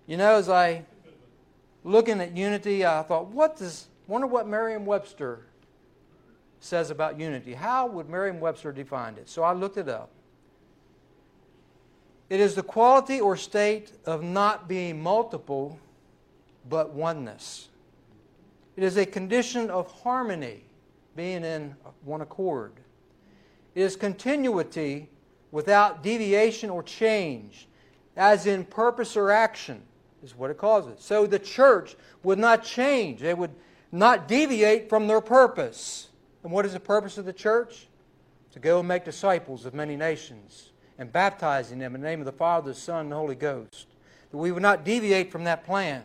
You 0.06 0.16
know, 0.16 0.34
as 0.34 0.48
I 0.48 0.84
looking 1.84 2.20
at 2.20 2.36
unity, 2.36 2.84
I 2.84 3.02
thought, 3.02 3.28
what 3.28 3.56
does 3.56 3.86
wonder 4.08 4.26
what 4.26 4.48
Merriam-Webster 4.48 5.46
says 6.60 6.90
about 6.90 7.18
unity. 7.18 7.54
How 7.54 7.86
would 7.86 8.08
Merriam-Webster 8.08 8.72
define 8.72 9.14
it? 9.14 9.28
So 9.28 9.42
I 9.42 9.52
looked 9.52 9.78
it 9.78 9.88
up. 9.88 10.10
It 12.28 12.38
is 12.38 12.54
the 12.54 12.62
quality 12.62 13.20
or 13.20 13.36
state 13.36 13.92
of 14.04 14.22
not 14.22 14.68
being 14.68 15.02
multiple, 15.02 15.78
but 16.68 16.92
oneness. 16.92 17.68
It 18.76 18.84
is 18.84 18.96
a 18.96 19.06
condition 19.06 19.70
of 19.70 19.90
harmony, 19.90 20.64
being 21.20 21.44
in 21.44 21.74
one 22.02 22.22
accord. 22.22 22.72
It 23.74 23.82
is 23.82 23.94
continuity 23.94 25.10
without 25.50 26.02
deviation 26.02 26.70
or 26.70 26.82
change, 26.82 27.68
as 28.16 28.46
in 28.46 28.64
purpose 28.64 29.18
or 29.18 29.30
action, 29.30 29.82
is 30.22 30.34
what 30.34 30.50
it 30.50 30.56
causes. 30.56 30.94
So 31.00 31.26
the 31.26 31.38
church 31.38 31.94
would 32.22 32.38
not 32.38 32.64
change, 32.64 33.20
they 33.20 33.34
would 33.34 33.50
not 33.92 34.28
deviate 34.28 34.88
from 34.88 35.08
their 35.08 35.20
purpose. 35.20 36.08
And 36.42 36.50
what 36.50 36.64
is 36.64 36.72
the 36.72 36.80
purpose 36.80 37.18
of 37.18 37.26
the 37.26 37.34
church? 37.34 37.86
To 38.52 38.58
go 38.58 38.78
and 38.78 38.88
make 38.88 39.04
disciples 39.04 39.66
of 39.66 39.74
many 39.74 39.96
nations 39.96 40.70
and 40.98 41.12
baptizing 41.12 41.78
them 41.78 41.94
in 41.94 42.00
the 42.00 42.08
name 42.08 42.20
of 42.20 42.26
the 42.26 42.32
Father, 42.32 42.70
the 42.70 42.74
Son, 42.74 43.00
and 43.00 43.12
the 43.12 43.16
Holy 43.16 43.34
Ghost. 43.34 43.88
That 44.30 44.38
we 44.38 44.52
would 44.52 44.62
not 44.62 44.86
deviate 44.86 45.30
from 45.30 45.44
that 45.44 45.66
plan. 45.66 46.02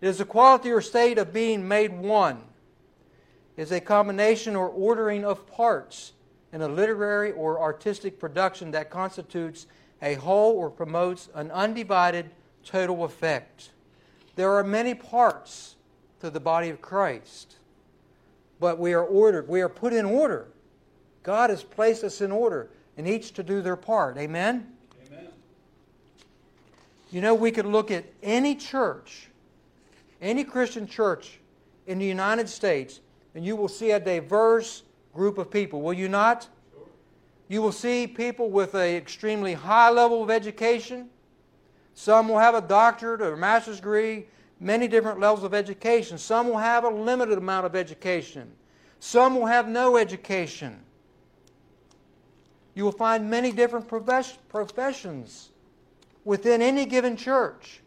It 0.00 0.06
is 0.06 0.20
a 0.20 0.24
quality 0.24 0.70
or 0.70 0.80
state 0.80 1.18
of 1.18 1.32
being 1.32 1.66
made 1.66 1.92
one. 1.92 2.44
Is 3.56 3.70
a 3.70 3.80
combination 3.80 4.56
or 4.56 4.68
ordering 4.68 5.24
of 5.24 5.46
parts 5.46 6.12
in 6.52 6.62
a 6.62 6.68
literary 6.68 7.32
or 7.32 7.60
artistic 7.60 8.18
production 8.18 8.70
that 8.70 8.90
constitutes 8.90 9.66
a 10.00 10.14
whole 10.14 10.56
or 10.56 10.70
promotes 10.70 11.28
an 11.34 11.50
undivided 11.50 12.30
total 12.64 13.04
effect. 13.04 13.70
There 14.36 14.52
are 14.52 14.64
many 14.64 14.94
parts 14.94 15.76
to 16.20 16.30
the 16.30 16.40
body 16.40 16.70
of 16.70 16.80
Christ, 16.80 17.56
but 18.58 18.78
we 18.78 18.92
are 18.92 19.04
ordered, 19.04 19.48
we 19.48 19.60
are 19.60 19.68
put 19.68 19.92
in 19.92 20.04
order. 20.04 20.48
God 21.22 21.50
has 21.50 21.62
placed 21.62 22.04
us 22.04 22.20
in 22.20 22.32
order, 22.32 22.70
and 22.96 23.06
each 23.06 23.32
to 23.34 23.42
do 23.42 23.60
their 23.62 23.76
part. 23.76 24.16
Amen? 24.16 24.72
Amen. 25.06 25.28
You 27.10 27.20
know, 27.20 27.34
we 27.34 27.50
could 27.50 27.66
look 27.66 27.90
at 27.90 28.04
any 28.22 28.54
church, 28.54 29.28
any 30.20 30.42
Christian 30.42 30.86
church 30.86 31.38
in 31.86 31.98
the 31.98 32.06
United 32.06 32.48
States, 32.48 33.00
and 33.34 33.44
you 33.44 33.56
will 33.56 33.68
see 33.68 33.92
a 33.92 34.00
diverse 34.00 34.82
group 35.14 35.38
of 35.38 35.50
people, 35.50 35.82
will 35.82 35.92
you 35.92 36.08
not? 36.08 36.48
You 37.48 37.62
will 37.62 37.72
see 37.72 38.06
people 38.06 38.50
with 38.50 38.74
an 38.74 38.94
extremely 38.94 39.54
high 39.54 39.90
level 39.90 40.22
of 40.22 40.30
education. 40.30 41.10
Some 41.94 42.28
will 42.28 42.38
have 42.38 42.54
a 42.54 42.62
doctorate 42.62 43.20
or 43.20 43.34
a 43.34 43.36
master's 43.36 43.76
degree, 43.76 44.26
many 44.58 44.88
different 44.88 45.20
levels 45.20 45.44
of 45.44 45.52
education. 45.52 46.16
Some 46.16 46.48
will 46.48 46.58
have 46.58 46.84
a 46.84 46.88
limited 46.88 47.36
amount 47.36 47.66
of 47.66 47.76
education. 47.76 48.50
Some 49.00 49.34
will 49.34 49.46
have 49.46 49.68
no 49.68 49.96
education. 49.96 50.80
You 52.74 52.84
will 52.84 52.92
find 52.92 53.28
many 53.28 53.52
different 53.52 53.86
professions 53.88 55.50
within 56.24 56.62
any 56.62 56.86
given 56.86 57.16
church. 57.16 57.80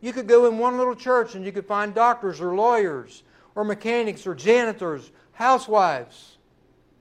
You 0.00 0.12
could 0.12 0.26
go 0.26 0.46
in 0.46 0.58
one 0.58 0.78
little 0.78 0.94
church 0.94 1.34
and 1.34 1.44
you 1.44 1.52
could 1.52 1.66
find 1.66 1.94
doctors 1.94 2.40
or 2.40 2.54
lawyers 2.54 3.22
or 3.54 3.64
mechanics 3.64 4.26
or 4.26 4.34
janitors, 4.34 5.10
housewives 5.32 6.38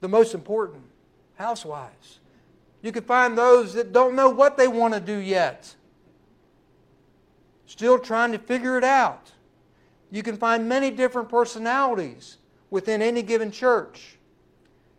the 0.01 0.07
most 0.07 0.33
important 0.33 0.83
housewives. 1.35 2.19
You 2.81 2.91
can 2.91 3.03
find 3.03 3.37
those 3.37 3.73
that 3.73 3.91
don't 3.91 4.15
know 4.15 4.29
what 4.29 4.57
they 4.57 4.67
want 4.67 4.93
to 4.93 4.99
do 4.99 5.17
yet, 5.17 5.73
still 7.65 7.99
trying 7.99 8.31
to 8.31 8.39
figure 8.39 8.77
it 8.77 8.83
out. 8.83 9.31
You 10.11 10.23
can 10.23 10.37
find 10.37 10.67
many 10.67 10.89
different 10.89 11.29
personalities 11.29 12.37
within 12.69 13.01
any 13.01 13.21
given 13.21 13.51
church. 13.51 14.17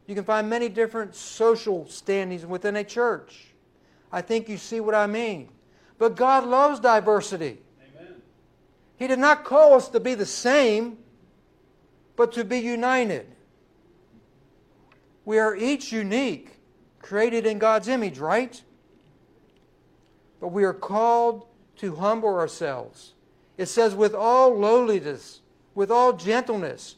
You 0.07 0.15
can 0.15 0.25
find 0.25 0.49
many 0.49 0.69
different 0.69 1.15
social 1.15 1.87
standings 1.89 2.45
within 2.45 2.77
a 2.77 2.85
church. 2.85 3.47
I 4.13 4.23
think 4.23 4.49
you 4.49 4.57
see 4.57 4.81
what 4.81 4.95
I 4.95 5.07
mean. 5.07 5.49
But 5.99 6.17
God 6.17 6.47
loves 6.47 6.81
diversity. 6.81 7.59
Amen. 7.97 8.15
He 8.97 9.07
did 9.07 9.19
not 9.19 9.45
call 9.45 9.75
us 9.75 9.89
to 9.91 10.01
be 10.01 10.15
the 10.15 10.27
same, 10.27 10.99
but 12.21 12.33
to 12.33 12.45
be 12.45 12.59
united. 12.59 13.27
We 15.25 15.39
are 15.39 15.57
each 15.57 15.91
unique, 15.91 16.59
created 16.99 17.47
in 17.47 17.59
God's 17.59 17.89
image, 17.89 18.19
right? 18.19 18.61
But 20.39 20.49
we 20.49 20.65
are 20.65 20.75
called 20.75 21.47
to 21.77 21.97
humble 21.97 22.29
ourselves. 22.29 23.15
It 23.57 23.71
says, 23.71 23.95
with 23.95 24.15
all 24.15 24.55
lowliness, 24.55 25.41
with 25.75 25.91
all 25.91 26.13
gentleness, 26.13 26.97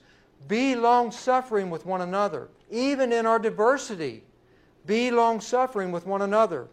be 0.48 0.74
long 0.74 1.12
suffering 1.12 1.70
with 1.70 1.86
one 1.86 2.00
another, 2.00 2.48
even 2.68 3.12
in 3.12 3.24
our 3.24 3.38
diversity. 3.38 4.24
Be 4.86 5.12
long 5.12 5.40
suffering 5.40 5.92
with 5.92 6.04
one 6.04 6.22
another, 6.22 6.66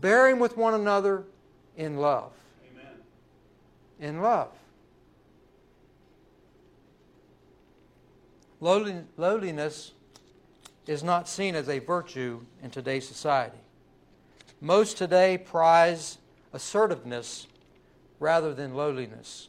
bearing 0.00 0.38
with 0.38 0.56
one 0.56 0.72
another 0.72 1.24
in 1.76 1.98
love. 1.98 2.32
Amen. 2.64 2.94
In 4.00 4.22
love. 4.22 4.48
Lowliness 8.60 9.92
is 10.86 11.02
not 11.02 11.28
seen 11.28 11.54
as 11.54 11.68
a 11.68 11.78
virtue 11.78 12.44
in 12.62 12.70
today's 12.70 13.08
society. 13.08 13.58
Most 14.60 14.98
today 14.98 15.38
prize 15.38 16.18
assertiveness 16.52 17.46
rather 18.18 18.52
than 18.52 18.74
lowliness. 18.74 19.48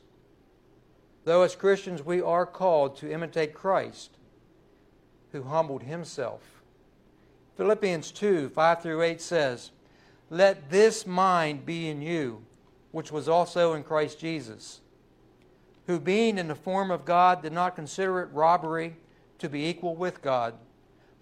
Though 1.26 1.44
as 1.44 1.56
Christians 1.56 2.04
we 2.04 2.22
are 2.22 2.46
called 2.46 2.96
to 2.98 3.12
imitate 3.12 3.54
Christ, 3.54 4.12
who 5.32 5.44
humbled 5.44 5.84
himself. 5.84 6.42
Philippians 7.58 8.12
2 8.12 8.50
5 8.50 8.82
through 8.82 9.02
8 9.02 9.22
says, 9.22 9.72
Let 10.30 10.70
this 10.70 11.06
mind 11.06 11.66
be 11.66 11.90
in 11.90 12.02
you, 12.02 12.44
which 12.92 13.12
was 13.12 13.28
also 13.28 13.74
in 13.74 13.84
Christ 13.84 14.20
Jesus, 14.20 14.82
who 15.88 16.00
being 16.00 16.38
in 16.38 16.48
the 16.48 16.56
form 16.56 16.92
of 16.92 17.06
God 17.06 17.42
did 17.42 17.54
not 17.54 17.76
consider 17.76 18.22
it 18.22 18.30
robbery 18.32 18.96
to 19.40 19.50
be 19.50 19.68
equal 19.68 19.96
with 19.96 20.22
God 20.22 20.56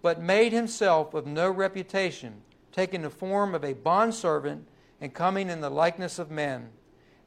but 0.01 0.21
made 0.21 0.53
himself 0.53 1.13
of 1.13 1.27
no 1.27 1.49
reputation, 1.49 2.41
taking 2.71 3.01
the 3.01 3.09
form 3.09 3.53
of 3.53 3.63
a 3.63 3.73
bondservant 3.73 4.67
and 5.01 5.13
coming 5.13 5.49
in 5.49 5.61
the 5.61 5.69
likeness 5.69 6.19
of 6.19 6.31
men. 6.31 6.69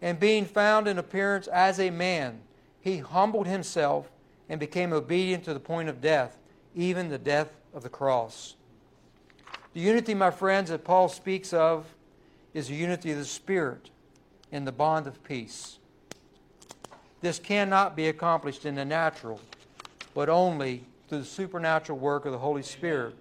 And 0.00 0.18
being 0.18 0.44
found 0.44 0.88
in 0.88 0.98
appearance 0.98 1.46
as 1.48 1.78
a 1.78 1.90
man, 1.90 2.40
he 2.80 2.98
humbled 2.98 3.46
himself 3.46 4.10
and 4.48 4.58
became 4.58 4.92
obedient 4.92 5.44
to 5.44 5.54
the 5.54 5.60
point 5.60 5.88
of 5.88 6.00
death, 6.00 6.38
even 6.74 7.08
the 7.08 7.18
death 7.18 7.52
of 7.72 7.82
the 7.82 7.88
cross. 7.88 8.56
The 9.74 9.80
unity, 9.80 10.14
my 10.14 10.30
friends, 10.30 10.70
that 10.70 10.84
Paul 10.84 11.08
speaks 11.08 11.52
of 11.52 11.86
is 12.52 12.68
the 12.68 12.74
unity 12.74 13.12
of 13.12 13.18
the 13.18 13.24
Spirit 13.24 13.90
in 14.50 14.64
the 14.64 14.72
bond 14.72 15.06
of 15.06 15.22
peace. 15.24 15.78
This 17.23 17.38
cannot 17.38 17.95
be 17.95 18.09
accomplished 18.09 18.67
in 18.67 18.75
the 18.75 18.85
natural, 18.85 19.41
but 20.12 20.29
only 20.29 20.85
through 21.09 21.21
the 21.21 21.25
supernatural 21.25 21.97
work 21.97 22.26
of 22.26 22.33
the 22.33 22.38
Holy 22.38 22.62
Spirit 22.62 23.14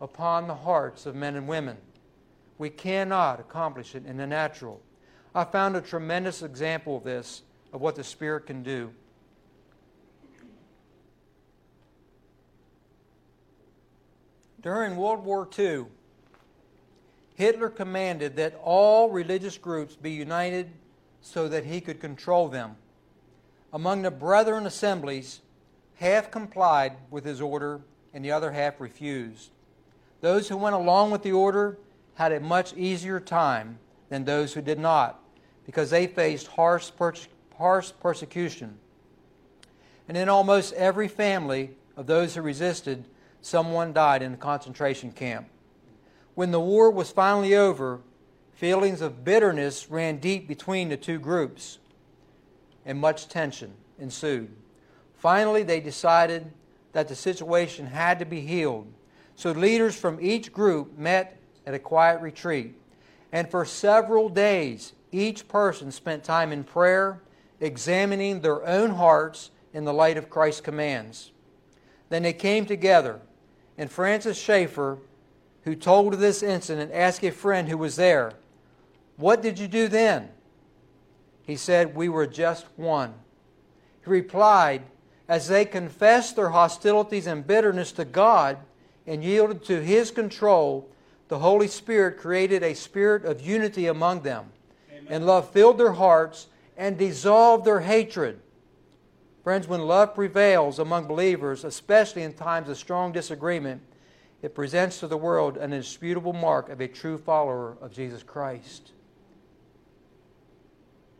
upon 0.00 0.46
the 0.46 0.54
hearts 0.54 1.04
of 1.04 1.16
men 1.16 1.34
and 1.34 1.48
women. 1.48 1.76
We 2.58 2.70
cannot 2.70 3.40
accomplish 3.40 3.96
it 3.96 4.06
in 4.06 4.16
the 4.18 4.26
natural. 4.26 4.80
I 5.34 5.44
found 5.44 5.76
a 5.76 5.80
tremendous 5.80 6.42
example 6.42 6.96
of 6.96 7.04
this, 7.04 7.42
of 7.72 7.80
what 7.80 7.96
the 7.96 8.04
Spirit 8.04 8.46
can 8.46 8.62
do. 8.62 8.92
During 14.60 14.96
World 14.96 15.24
War 15.24 15.48
II, 15.58 15.86
Hitler 17.34 17.70
commanded 17.70 18.36
that 18.36 18.60
all 18.62 19.10
religious 19.10 19.58
groups 19.58 19.96
be 19.96 20.12
united 20.12 20.70
so 21.20 21.48
that 21.48 21.64
he 21.64 21.80
could 21.80 22.00
control 22.00 22.46
them. 22.48 22.76
Among 23.72 24.02
the 24.02 24.10
brethren 24.10 24.66
assemblies, 24.66 25.40
half 25.96 26.30
complied 26.30 26.94
with 27.10 27.24
his 27.24 27.40
order 27.40 27.82
and 28.12 28.24
the 28.24 28.32
other 28.32 28.50
half 28.50 28.80
refused. 28.80 29.50
Those 30.20 30.48
who 30.48 30.56
went 30.56 30.74
along 30.74 31.10
with 31.10 31.22
the 31.22 31.32
order 31.32 31.78
had 32.14 32.32
a 32.32 32.40
much 32.40 32.74
easier 32.74 33.20
time 33.20 33.78
than 34.08 34.24
those 34.24 34.52
who 34.54 34.60
did 34.60 34.78
not, 34.78 35.22
because 35.64 35.90
they 35.90 36.06
faced 36.06 36.48
harsh, 36.48 36.90
harsh 37.56 37.92
persecution. 38.00 38.78
And 40.08 40.16
in 40.16 40.28
almost 40.28 40.72
every 40.74 41.06
family 41.08 41.70
of 41.96 42.06
those 42.06 42.34
who 42.34 42.42
resisted, 42.42 43.04
someone 43.40 43.92
died 43.92 44.22
in 44.22 44.34
a 44.34 44.36
concentration 44.36 45.12
camp. 45.12 45.48
When 46.34 46.50
the 46.50 46.60
war 46.60 46.90
was 46.90 47.10
finally 47.10 47.54
over, 47.54 48.00
feelings 48.52 49.00
of 49.00 49.24
bitterness 49.24 49.88
ran 49.88 50.18
deep 50.18 50.48
between 50.48 50.88
the 50.88 50.96
two 50.96 51.18
groups, 51.18 51.78
and 52.84 52.98
much 52.98 53.28
tension 53.28 53.72
ensued. 53.98 54.50
Finally, 55.14 55.62
they 55.62 55.80
decided 55.80 56.50
that 56.92 57.08
the 57.08 57.14
situation 57.14 57.86
had 57.86 58.18
to 58.18 58.24
be 58.24 58.40
healed. 58.40 58.86
So 59.36 59.52
leaders 59.52 59.94
from 59.94 60.18
each 60.20 60.52
group 60.52 60.96
met 60.98 61.38
at 61.66 61.74
a 61.74 61.78
quiet 61.78 62.20
retreat. 62.20 62.74
And 63.32 63.50
for 63.50 63.64
several 63.64 64.28
days, 64.28 64.92
each 65.12 65.46
person 65.48 65.92
spent 65.92 66.24
time 66.24 66.52
in 66.52 66.64
prayer, 66.64 67.22
examining 67.60 68.40
their 68.40 68.66
own 68.66 68.90
hearts 68.90 69.50
in 69.72 69.84
the 69.84 69.92
light 69.92 70.16
of 70.16 70.30
Christ's 70.30 70.60
commands. 70.60 71.30
Then 72.08 72.22
they 72.22 72.32
came 72.32 72.66
together, 72.66 73.20
and 73.78 73.90
Francis 73.90 74.38
Schaeffer, 74.38 74.98
who 75.64 75.74
told 75.74 76.14
of 76.14 76.20
this 76.20 76.42
incident, 76.42 76.90
asked 76.92 77.22
a 77.22 77.30
friend 77.30 77.68
who 77.68 77.78
was 77.78 77.96
there, 77.96 78.32
What 79.16 79.42
did 79.42 79.58
you 79.58 79.68
do 79.68 79.86
then? 79.88 80.30
He 81.50 81.56
said, 81.56 81.96
We 81.96 82.08
were 82.08 82.28
just 82.28 82.66
one. 82.76 83.12
He 84.04 84.10
replied, 84.10 84.82
as 85.28 85.48
they 85.48 85.64
confessed 85.64 86.36
their 86.36 86.50
hostilities 86.50 87.26
and 87.26 87.44
bitterness 87.44 87.90
to 87.92 88.04
God, 88.04 88.58
and 89.04 89.24
yielded 89.24 89.64
to 89.64 89.82
his 89.82 90.12
control, 90.12 90.88
the 91.26 91.40
Holy 91.40 91.66
Spirit 91.66 92.18
created 92.18 92.62
a 92.62 92.74
spirit 92.74 93.24
of 93.24 93.40
unity 93.40 93.88
among 93.88 94.20
them. 94.20 94.46
Amen. 94.92 95.06
And 95.08 95.26
love 95.26 95.50
filled 95.50 95.78
their 95.78 95.94
hearts 95.94 96.46
and 96.76 96.96
dissolved 96.96 97.64
their 97.64 97.80
hatred. 97.80 98.38
Friends, 99.42 99.66
when 99.66 99.80
love 99.80 100.14
prevails 100.14 100.78
among 100.78 101.08
believers, 101.08 101.64
especially 101.64 102.22
in 102.22 102.32
times 102.32 102.68
of 102.68 102.78
strong 102.78 103.10
disagreement, 103.10 103.82
it 104.40 104.54
presents 104.54 105.00
to 105.00 105.08
the 105.08 105.16
world 105.16 105.56
an 105.56 105.72
indisputable 105.72 106.32
mark 106.32 106.68
of 106.68 106.80
a 106.80 106.86
true 106.86 107.18
follower 107.18 107.76
of 107.80 107.92
Jesus 107.92 108.22
Christ. 108.22 108.92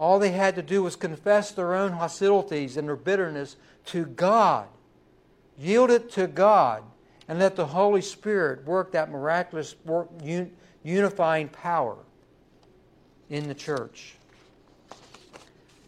All 0.00 0.18
they 0.18 0.30
had 0.30 0.54
to 0.54 0.62
do 0.62 0.82
was 0.82 0.96
confess 0.96 1.52
their 1.52 1.74
own 1.74 1.92
hostilities 1.92 2.78
and 2.78 2.88
their 2.88 2.96
bitterness 2.96 3.56
to 3.86 4.06
God, 4.06 4.66
yield 5.58 5.90
it 5.90 6.10
to 6.12 6.26
God, 6.26 6.82
and 7.28 7.38
let 7.38 7.54
the 7.54 7.66
Holy 7.66 8.00
Spirit 8.00 8.64
work 8.64 8.92
that 8.92 9.10
miraculous 9.10 9.76
work, 9.84 10.08
un, 10.22 10.50
unifying 10.82 11.48
power 11.48 11.98
in 13.28 13.46
the 13.46 13.54
church. 13.54 14.14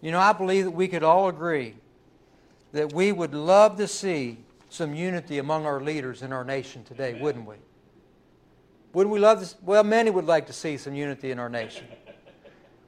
You 0.02 0.12
know, 0.12 0.20
I 0.20 0.34
believe 0.34 0.66
that 0.66 0.72
we 0.72 0.88
could 0.88 1.02
all 1.02 1.28
agree 1.28 1.74
that 2.72 2.92
we 2.92 3.12
would 3.12 3.32
love 3.32 3.78
to 3.78 3.88
see 3.88 4.38
some 4.68 4.94
unity 4.94 5.38
among 5.38 5.64
our 5.64 5.80
leaders 5.80 6.22
in 6.22 6.34
our 6.34 6.44
nation 6.44 6.84
today, 6.84 7.10
Amen. 7.10 7.22
wouldn't 7.22 7.46
we? 7.46 7.56
Wouldn't 8.92 9.12
we 9.12 9.20
love 9.20 9.40
this? 9.40 9.54
Well, 9.62 9.84
many 9.84 10.10
would 10.10 10.26
like 10.26 10.46
to 10.48 10.52
see 10.52 10.76
some 10.76 10.94
unity 10.94 11.30
in 11.30 11.38
our 11.38 11.48
nation. 11.48 11.86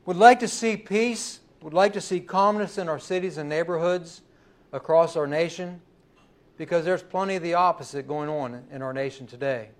Would 0.06 0.16
like 0.16 0.40
to 0.40 0.48
see 0.48 0.76
peace, 0.76 1.40
would 1.62 1.74
like 1.74 1.92
to 1.94 2.00
see 2.00 2.20
calmness 2.20 2.78
in 2.78 2.88
our 2.88 2.98
cities 2.98 3.38
and 3.38 3.48
neighborhoods 3.48 4.22
across 4.72 5.16
our 5.16 5.26
nation, 5.26 5.80
because 6.56 6.84
there's 6.84 7.02
plenty 7.02 7.36
of 7.36 7.42
the 7.42 7.54
opposite 7.54 8.06
going 8.06 8.28
on 8.28 8.64
in 8.70 8.82
our 8.82 8.92
nation 8.92 9.26
today. 9.26 9.70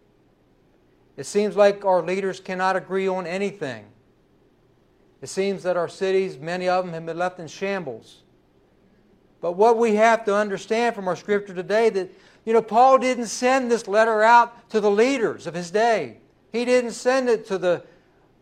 It 1.16 1.26
seems 1.26 1.56
like 1.56 1.84
our 1.84 2.02
leaders 2.02 2.40
cannot 2.40 2.76
agree 2.76 3.06
on 3.06 3.26
anything. 3.26 3.84
It 5.20 5.28
seems 5.28 5.62
that 5.62 5.76
our 5.76 5.88
cities, 5.88 6.38
many 6.38 6.68
of 6.68 6.84
them, 6.84 6.92
have 6.94 7.06
been 7.06 7.18
left 7.18 7.38
in 7.38 7.46
shambles. 7.46 8.22
But 9.40 9.52
what 9.52 9.78
we 9.78 9.94
have 9.96 10.24
to 10.24 10.34
understand 10.34 10.94
from 10.94 11.06
our 11.06 11.16
scripture 11.16 11.54
today 11.54 11.90
that 11.90 12.10
you 12.44 12.52
know 12.52 12.62
Paul 12.62 12.98
didn't 12.98 13.26
send 13.26 13.70
this 13.70 13.86
letter 13.86 14.22
out 14.22 14.70
to 14.70 14.80
the 14.80 14.90
leaders 14.90 15.46
of 15.46 15.54
his 15.54 15.70
day. 15.70 16.18
He 16.52 16.64
didn't 16.64 16.92
send 16.92 17.28
it 17.28 17.46
to 17.48 17.58
the 17.58 17.84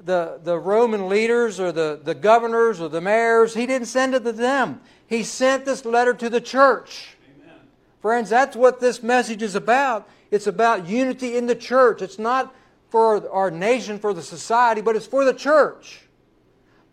the, 0.04 0.40
the 0.42 0.58
Roman 0.58 1.08
leaders 1.08 1.60
or 1.60 1.72
the, 1.72 2.00
the 2.02 2.14
governors 2.14 2.80
or 2.80 2.88
the 2.88 3.00
mayors. 3.00 3.54
He 3.54 3.66
didn't 3.66 3.88
send 3.88 4.14
it 4.14 4.24
to 4.24 4.32
them. 4.32 4.80
He 5.06 5.22
sent 5.22 5.64
this 5.64 5.84
letter 5.84 6.14
to 6.14 6.30
the 6.30 6.40
church. 6.40 7.16
Amen. 7.40 7.54
Friends, 8.00 8.30
that's 8.30 8.56
what 8.56 8.80
this 8.80 9.02
message 9.02 9.42
is 9.42 9.54
about. 9.54 10.08
It's 10.30 10.46
about 10.46 10.88
unity 10.88 11.36
in 11.36 11.46
the 11.46 11.54
church. 11.54 12.02
It's 12.02 12.18
not 12.18 12.54
for 12.90 13.28
our 13.30 13.50
nation, 13.50 13.98
for 13.98 14.12
the 14.12 14.22
society, 14.22 14.80
but 14.80 14.96
it's 14.96 15.06
for 15.06 15.24
the 15.24 15.34
church. 15.34 16.02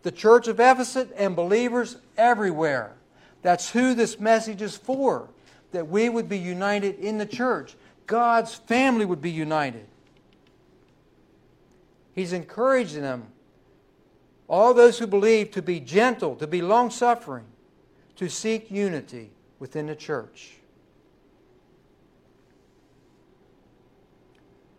The 0.02 0.12
church 0.12 0.48
of 0.48 0.60
Ephesus 0.60 1.08
and 1.16 1.36
believers 1.36 1.96
everywhere. 2.16 2.94
That's 3.42 3.70
who 3.70 3.94
this 3.94 4.18
message 4.18 4.62
is 4.62 4.76
for, 4.76 5.28
that 5.72 5.88
we 5.88 6.08
would 6.08 6.28
be 6.28 6.38
united 6.38 6.98
in 7.00 7.18
the 7.18 7.26
church. 7.26 7.74
God's 8.06 8.54
family 8.54 9.04
would 9.04 9.22
be 9.22 9.30
united. 9.30 9.86
He's 12.14 12.32
encouraging 12.32 13.02
them, 13.02 13.28
all 14.48 14.74
those 14.74 14.98
who 14.98 15.06
believe, 15.06 15.50
to 15.52 15.62
be 15.62 15.80
gentle, 15.80 16.34
to 16.36 16.46
be 16.46 16.60
long 16.60 16.90
suffering, 16.90 17.44
to 18.16 18.28
seek 18.28 18.70
unity 18.70 19.30
within 19.58 19.86
the 19.86 19.94
church. 19.94 20.56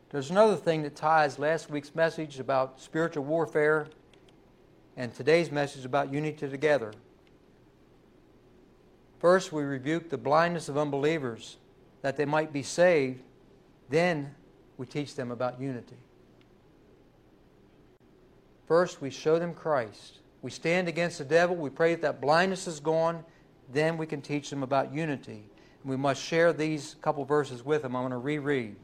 There's 0.10 0.30
another 0.30 0.58
thing 0.58 0.84
that 0.84 0.96
ties 0.98 1.40
last 1.40 1.70
week's 1.70 1.96
message 1.96 2.38
about 2.38 2.82
spiritual 2.82 3.24
warfare 3.24 3.88
and 4.98 5.14
today's 5.14 5.52
message 5.52 5.86
about 5.86 6.12
unity 6.12 6.50
together. 6.50 6.92
First, 9.20 9.54
we 9.54 9.64
rebuke 9.64 10.10
the 10.10 10.18
blindness 10.18 10.68
of 10.68 10.78
unbelievers 10.78 11.58
that 12.02 12.18
they 12.18 12.26
might 12.26 12.52
be 12.52 12.64
saved. 12.64 13.22
Then, 13.88 14.36
we 14.78 14.86
teach 14.86 15.16
them 15.16 15.32
about 15.32 15.62
unity. 15.62 15.96
First, 18.72 19.02
we 19.02 19.10
show 19.10 19.38
them 19.38 19.54
Christ. 19.54 20.20
We 20.42 20.50
stand 20.50 20.88
against 20.88 21.18
the 21.18 21.26
devil. 21.26 21.58
We 21.58 21.70
pray 21.70 21.94
that 21.94 22.02
that 22.04 22.22
blindness 22.22 22.68
is 22.68 22.80
gone. 22.80 23.26
Then 23.70 23.98
we 23.98 24.08
can 24.08 24.22
teach 24.22 24.50
them 24.50 24.64
about 24.64 24.94
unity. 24.94 25.44
We 25.84 25.98
must 25.98 26.24
share 26.24 26.54
these 26.54 26.96
couple 27.02 27.26
verses 27.26 27.66
with 27.66 27.82
them. 27.82 27.98
I'm 27.98 28.04
going 28.04 28.12
to 28.12 28.18
reread. 28.18 28.78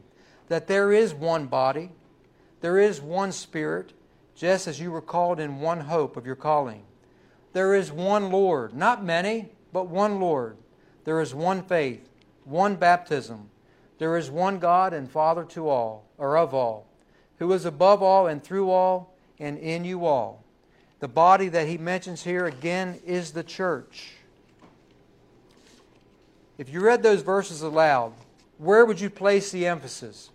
That 0.48 0.66
there 0.66 0.92
is 0.92 1.14
one 1.14 1.46
body, 1.46 1.90
there 2.60 2.78
is 2.78 3.00
one 3.00 3.32
spirit, 3.32 3.94
just 4.34 4.66
as 4.66 4.78
you 4.78 4.90
were 4.90 5.00
called 5.00 5.40
in 5.40 5.58
one 5.58 5.80
hope 5.80 6.18
of 6.18 6.26
your 6.26 6.36
calling. 6.36 6.82
There 7.54 7.74
is 7.74 7.90
one 7.90 8.30
Lord, 8.30 8.74
not 8.74 9.02
many 9.02 9.48
but 9.72 9.88
one 9.88 10.20
Lord. 10.20 10.58
There 11.04 11.22
is 11.22 11.34
one 11.34 11.62
faith, 11.62 12.10
one 12.44 12.76
baptism. 12.76 13.48
There 13.96 14.18
is 14.18 14.30
one 14.30 14.58
God 14.58 14.92
and 14.92 15.10
Father 15.10 15.44
to 15.44 15.66
all, 15.66 16.04
or 16.18 16.36
of 16.36 16.52
all, 16.52 16.86
who 17.38 17.50
is 17.54 17.64
above 17.64 18.02
all 18.02 18.26
and 18.26 18.44
through 18.44 18.68
all 18.68 19.14
and 19.38 19.58
in 19.58 19.84
you 19.84 20.04
all. 20.06 20.44
The 21.00 21.08
body 21.08 21.48
that 21.48 21.68
he 21.68 21.78
mentions 21.78 22.24
here 22.24 22.46
again 22.46 23.00
is 23.06 23.32
the 23.32 23.44
church. 23.44 24.14
If 26.56 26.68
you 26.70 26.80
read 26.80 27.02
those 27.02 27.22
verses 27.22 27.62
aloud, 27.62 28.12
where 28.58 28.84
would 28.84 29.00
you 29.00 29.10
place 29.10 29.52
the 29.52 29.66
emphasis? 29.66 30.30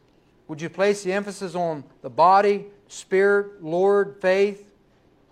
Would 0.48 0.62
you 0.62 0.70
place 0.70 1.04
the 1.04 1.12
emphasis 1.12 1.56
on 1.56 1.84
the 2.02 2.10
body, 2.10 2.66
spirit, 2.88 3.62
Lord, 3.62 4.18
faith, 4.22 4.72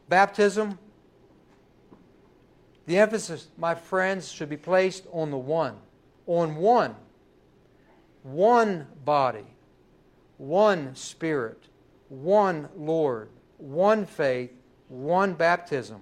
baptism? 0.10 0.78
The 2.88 2.98
emphasis, 2.98 3.48
my 3.58 3.76
friends, 3.76 4.32
should 4.32 4.50
be 4.50 4.58
placed 4.58 5.06
on 5.14 5.32
the 5.32 5.38
one. 5.38 5.78
On 6.28 6.56
one. 6.56 6.96
One 8.24 8.88
body, 9.06 9.46
one 10.38 10.94
spirit, 10.96 11.64
one 12.10 12.68
Lord, 12.76 13.30
one 13.62 14.06
faith, 14.06 14.52
one 14.90 15.34
baptism. 15.34 16.02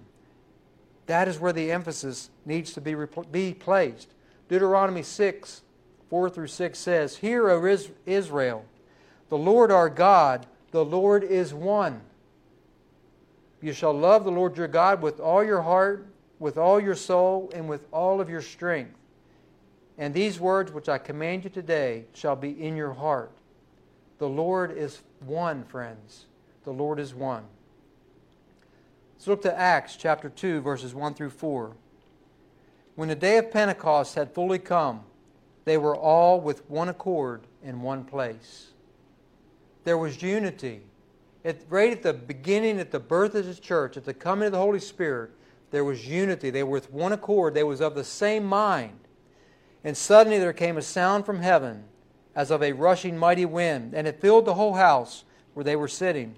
That 1.06 1.28
is 1.28 1.39
where 1.39 1.54
the 1.54 1.72
emphasis 1.72 2.30
needs 2.45 2.74
to 2.74 2.82
be, 2.82 2.95
be 3.32 3.54
placed. 3.54 4.10
Deuteronomy 4.48 5.04
6, 5.04 5.62
4 6.10 6.30
through 6.30 6.48
6 6.48 6.80
says, 6.80 7.17
Hear, 7.17 7.50
O 7.50 7.78
Israel, 8.06 8.65
the 9.30 9.38
Lord 9.38 9.72
our 9.72 9.89
God, 9.89 10.45
the 10.72 10.86
Lord 10.86 11.24
is 11.24 11.54
one. 11.54 12.02
You 13.62 13.74
shall 13.74 13.93
love 13.93 14.24
the 14.24 14.32
Lord 14.32 14.56
your 14.56 14.67
God 14.67 15.02
with 15.02 15.19
all 15.19 15.43
your 15.43 15.62
heart, 15.62 16.08
with 16.39 16.58
all 16.58 16.80
your 16.80 16.95
soul 16.95 17.52
and 17.54 17.67
with 17.67 17.86
all 17.91 18.22
of 18.22 18.30
your 18.30 18.41
strength. 18.41 18.95
And 19.98 20.13
these 20.13 20.39
words 20.39 20.72
which 20.72 20.88
I 20.88 20.98
command 20.98 21.43
you 21.43 21.50
today 21.50 22.06
shall 22.13 22.36
be 22.36 22.52
in 22.52 22.78
your 22.78 22.93
heart. 22.93 23.32
The 24.17 24.30
Lord 24.30 24.78
is 24.78 25.02
one, 25.19 25.63
friends. 25.65 26.26
The 26.63 26.72
Lord 26.72 27.00
is 27.00 27.13
one. 27.13 27.43
Let's 29.15 29.28
look 29.28 29.41
to 29.43 29.58
Acts 29.58 29.95
chapter 29.95 30.30
2, 30.30 30.62
verses 30.62 30.93
1 30.93 31.13
through 31.13 31.32
4. 31.32 31.76
When 32.95 33.10
the 33.10 33.15
day 33.15 33.38
of 33.38 33.52
Pentecost 33.52 34.15
had 34.15 34.34
fully 34.34 34.60
come, 34.60 35.02
they 35.65 35.78
were 35.78 35.95
all 35.95 36.39
with 36.39 36.69
one 36.69 36.89
accord 36.89 37.41
in 37.63 37.82
one 37.82 38.04
place. 38.04 38.67
There 39.84 39.98
was 39.98 40.22
unity. 40.22 40.82
At, 41.45 41.62
right 41.69 41.91
at 41.91 42.04
the 42.04 42.13
beginning, 42.13 42.80
at 42.80 42.91
the 42.91 43.00
birth 43.00 43.36
of 43.36 43.45
the 43.45 43.54
church, 43.56 43.95
at 43.98 44.06
the 44.06 44.13
coming 44.13 44.48
of 44.48 44.52
the 44.52 44.58
Holy 44.58 44.80
Spirit, 44.80 45.32
there 45.72 45.86
was 45.86 46.08
unity. 46.08 46.50
They 46.50 46.63
were 46.63 46.72
with 46.72 46.91
one 46.91 47.13
accord. 47.13 47.54
They 47.54 47.63
was 47.63 47.82
of 47.82 47.95
the 47.95 48.04
same 48.04 48.43
mind. 48.43 49.00
And 49.84 49.95
suddenly 49.95 50.39
there 50.39 50.54
came 50.54 50.78
a 50.78 50.82
sound 50.82 51.26
from 51.26 51.41
heaven 51.41 51.86
as 52.36 52.52
of 52.52 52.62
a 52.62 52.74
rushing 52.74 53.17
mighty 53.17 53.45
wind, 53.45 53.93
and 53.93 54.08
it 54.08 54.22
filled 54.22 54.45
the 54.45 54.54
whole 54.54 54.74
house 54.74 55.24
where 55.54 55.63
they 55.63 55.76
were 55.76 55.88
sitting. 55.88 56.36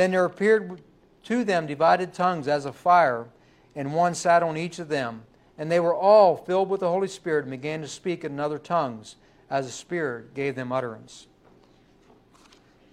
Then 0.00 0.12
there 0.12 0.24
appeared 0.24 0.80
to 1.24 1.44
them 1.44 1.66
divided 1.66 2.14
tongues 2.14 2.48
as 2.48 2.64
of 2.64 2.74
fire, 2.74 3.26
and 3.76 3.92
one 3.92 4.14
sat 4.14 4.42
on 4.42 4.56
each 4.56 4.78
of 4.78 4.88
them. 4.88 5.24
And 5.58 5.70
they 5.70 5.78
were 5.78 5.94
all 5.94 6.38
filled 6.38 6.70
with 6.70 6.80
the 6.80 6.88
Holy 6.88 7.06
Spirit 7.06 7.42
and 7.44 7.50
began 7.50 7.82
to 7.82 7.86
speak 7.86 8.24
in 8.24 8.40
other 8.40 8.58
tongues 8.58 9.16
as 9.50 9.66
the 9.66 9.72
Spirit 9.72 10.32
gave 10.32 10.54
them 10.54 10.72
utterance. 10.72 11.26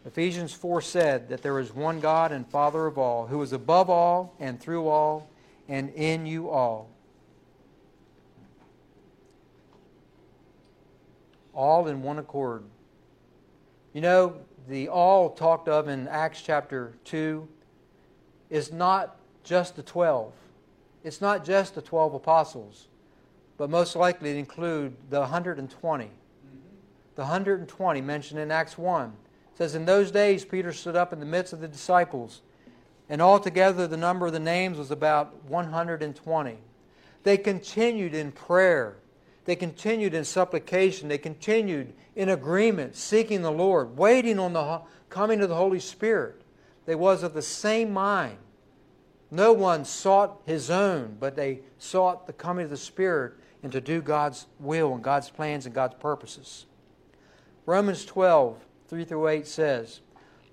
Ephesians 0.06 0.52
4 0.52 0.82
said 0.82 1.30
that 1.30 1.44
there 1.44 1.58
is 1.60 1.74
one 1.74 2.02
God 2.02 2.34
and 2.34 2.46
Father 2.46 2.86
of 2.88 2.98
all, 2.98 3.28
who 3.28 3.42
is 3.42 3.54
above 3.54 3.90
all 3.90 4.36
and 4.38 4.60
through 4.60 4.90
all 4.90 5.30
and 5.70 5.90
in 5.92 6.26
you 6.26 6.50
all. 6.50 6.90
All 11.54 11.88
in 11.88 12.04
one 12.04 12.20
accord. 12.20 12.66
You 13.94 14.02
know, 14.02 14.42
the 14.68 14.90
all 14.90 15.30
talked 15.30 15.70
of 15.70 15.88
in 15.88 16.08
Acts 16.08 16.42
chapter 16.42 16.94
2 17.06 17.48
is 18.50 18.72
not 18.72 19.18
just 19.44 19.76
the 19.76 19.84
12. 19.84 20.34
It's 21.04 21.22
not 21.22 21.46
just 21.46 21.76
the 21.76 21.82
12 21.82 22.16
apostles, 22.16 22.88
but 23.58 23.70
most 23.70 23.96
likely 23.96 24.32
it 24.32 24.38
include 24.38 24.96
the 25.10 25.22
120. 25.22 26.12
the 27.16 27.22
120 27.22 28.02
mentioned 28.02 28.40
in 28.40 28.52
Acts 28.52 28.78
1. 28.78 29.08
It 29.08 29.58
says, 29.58 29.74
In 29.74 29.86
those 29.86 30.12
days 30.12 30.44
Peter 30.44 30.74
stood 30.74 30.96
up 30.96 31.14
in 31.14 31.20
the 31.20 31.26
midst 31.26 31.54
of 31.54 31.62
the 31.62 31.68
disciples, 31.68 32.42
and 33.10 33.22
altogether 33.22 33.88
the 33.88 33.98
number 33.98 34.28
of 34.28 34.34
the 34.34 34.40
names 34.40 34.78
was 34.78 34.92
about 34.92 35.44
120. 35.46 36.58
They 37.24 37.38
continued 37.38 38.14
in 38.14 38.32
prayer. 38.34 38.98
They 39.48 39.56
continued 39.56 40.14
in 40.14 40.26
supplication. 40.26 41.08
They 41.08 41.18
continued 41.18 41.94
in 42.18 42.28
agreement, 42.28 42.98
seeking 42.98 43.42
the 43.42 43.52
Lord, 43.52 43.98
waiting 43.98 44.40
on 44.40 44.52
the 44.52 44.82
coming 45.10 45.40
of 45.40 45.48
the 45.48 45.56
Holy 45.56 45.80
Spirit. 45.80 46.42
They 46.86 46.96
was 46.96 47.24
of 47.24 47.34
the 47.34 47.42
same 47.42 47.94
mind. 47.94 48.40
No 49.32 49.54
one 49.54 49.86
sought 49.86 50.42
his 50.46 50.70
own, 50.70 51.16
but 51.18 51.38
they 51.38 51.62
sought 51.78 52.28
the 52.28 52.34
coming 52.34 52.66
of 52.66 52.70
the 52.70 52.76
Spirit 52.76 53.36
and 53.64 53.72
to 53.72 53.80
do 53.80 54.02
God's 54.02 54.48
will 54.60 54.94
and 54.94 55.02
God's 55.02 55.30
plans 55.30 55.66
and 55.66 55.74
God's 55.74 55.96
purposes. 55.96 56.66
Romans 57.66 58.04
12, 58.04 58.60
3 58.90 59.06
through 59.06 59.30
8 59.30 59.48
says, 59.48 60.02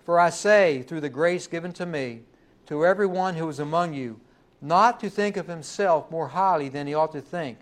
For 0.05 0.21
I 0.21 0.31
say, 0.31 0.83
through 0.83 1.01
the 1.01 1.09
grace 1.09 1.49
given 1.49 1.73
to 1.73 1.85
me, 1.85 2.23
to 2.67 2.87
everyone 2.87 3.35
who 3.35 3.49
is 3.49 3.59
among 3.59 3.95
you, 3.95 4.21
not 4.61 5.01
to 5.01 5.11
think 5.11 5.37
of 5.37 5.49
himself 5.49 6.13
more 6.13 6.29
highly 6.29 6.69
than 6.69 6.87
he 6.87 6.95
ought 6.95 7.11
to 7.13 7.21
think, 7.21 7.59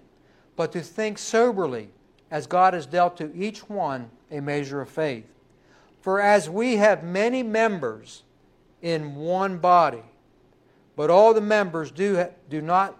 but 0.57 0.73
to 0.73 0.81
think 0.81 1.19
soberly, 1.19 1.89
as 2.31 2.47
God 2.47 2.75
has 2.75 2.87
dealt 2.87 3.17
to 3.19 3.35
each 3.35 3.69
one 3.69 4.11
a 4.31 4.41
measure 4.41 4.81
of 4.81 4.89
faith. 4.89 5.27
For 6.01 6.21
as 6.21 6.49
we 6.49 6.77
have 6.77 7.05
many 7.05 7.43
members 7.43 8.23
in 8.81 9.15
one 9.15 9.59
body, 9.59 10.03
but 10.97 11.11
all 11.11 11.33
the 11.33 11.41
members 11.41 11.91
do, 11.91 12.27
do 12.49 12.61
not, 12.61 12.97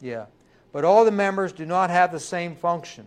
yeah, 0.00 0.26
but 0.72 0.84
all 0.84 1.04
the 1.04 1.10
members 1.10 1.52
do 1.52 1.66
not 1.66 1.90
have 1.90 2.12
the 2.12 2.20
same 2.20 2.54
function. 2.54 3.06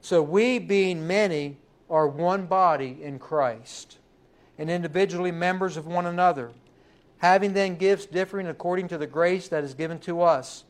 So 0.00 0.22
we, 0.22 0.58
being 0.58 1.06
many, 1.06 1.56
are 1.90 2.06
one 2.06 2.46
body 2.46 2.98
in 3.02 3.18
Christ, 3.18 3.98
and 4.58 4.70
individually 4.70 5.32
members 5.32 5.76
of 5.76 5.86
one 5.86 6.06
another, 6.06 6.50
having 7.18 7.52
then 7.52 7.76
gifts 7.76 8.06
differing 8.06 8.46
according 8.46 8.88
to 8.88 8.98
the 8.98 9.06
grace 9.06 9.48
that 9.48 9.64
is 9.64 9.74
given 9.74 9.98
to 10.00 10.22
us. 10.22 10.64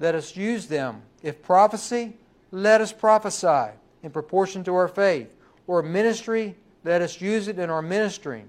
Let 0.00 0.14
us 0.14 0.36
use 0.36 0.66
them. 0.66 1.02
If 1.22 1.42
prophecy, 1.42 2.14
let 2.50 2.80
us 2.80 2.92
prophesy 2.92 3.72
in 4.02 4.10
proportion 4.10 4.62
to 4.64 4.74
our 4.74 4.88
faith, 4.88 5.34
or 5.66 5.82
ministry, 5.82 6.54
let 6.84 7.02
us 7.02 7.20
use 7.20 7.48
it 7.48 7.58
in 7.58 7.68
our 7.68 7.82
ministering. 7.82 8.48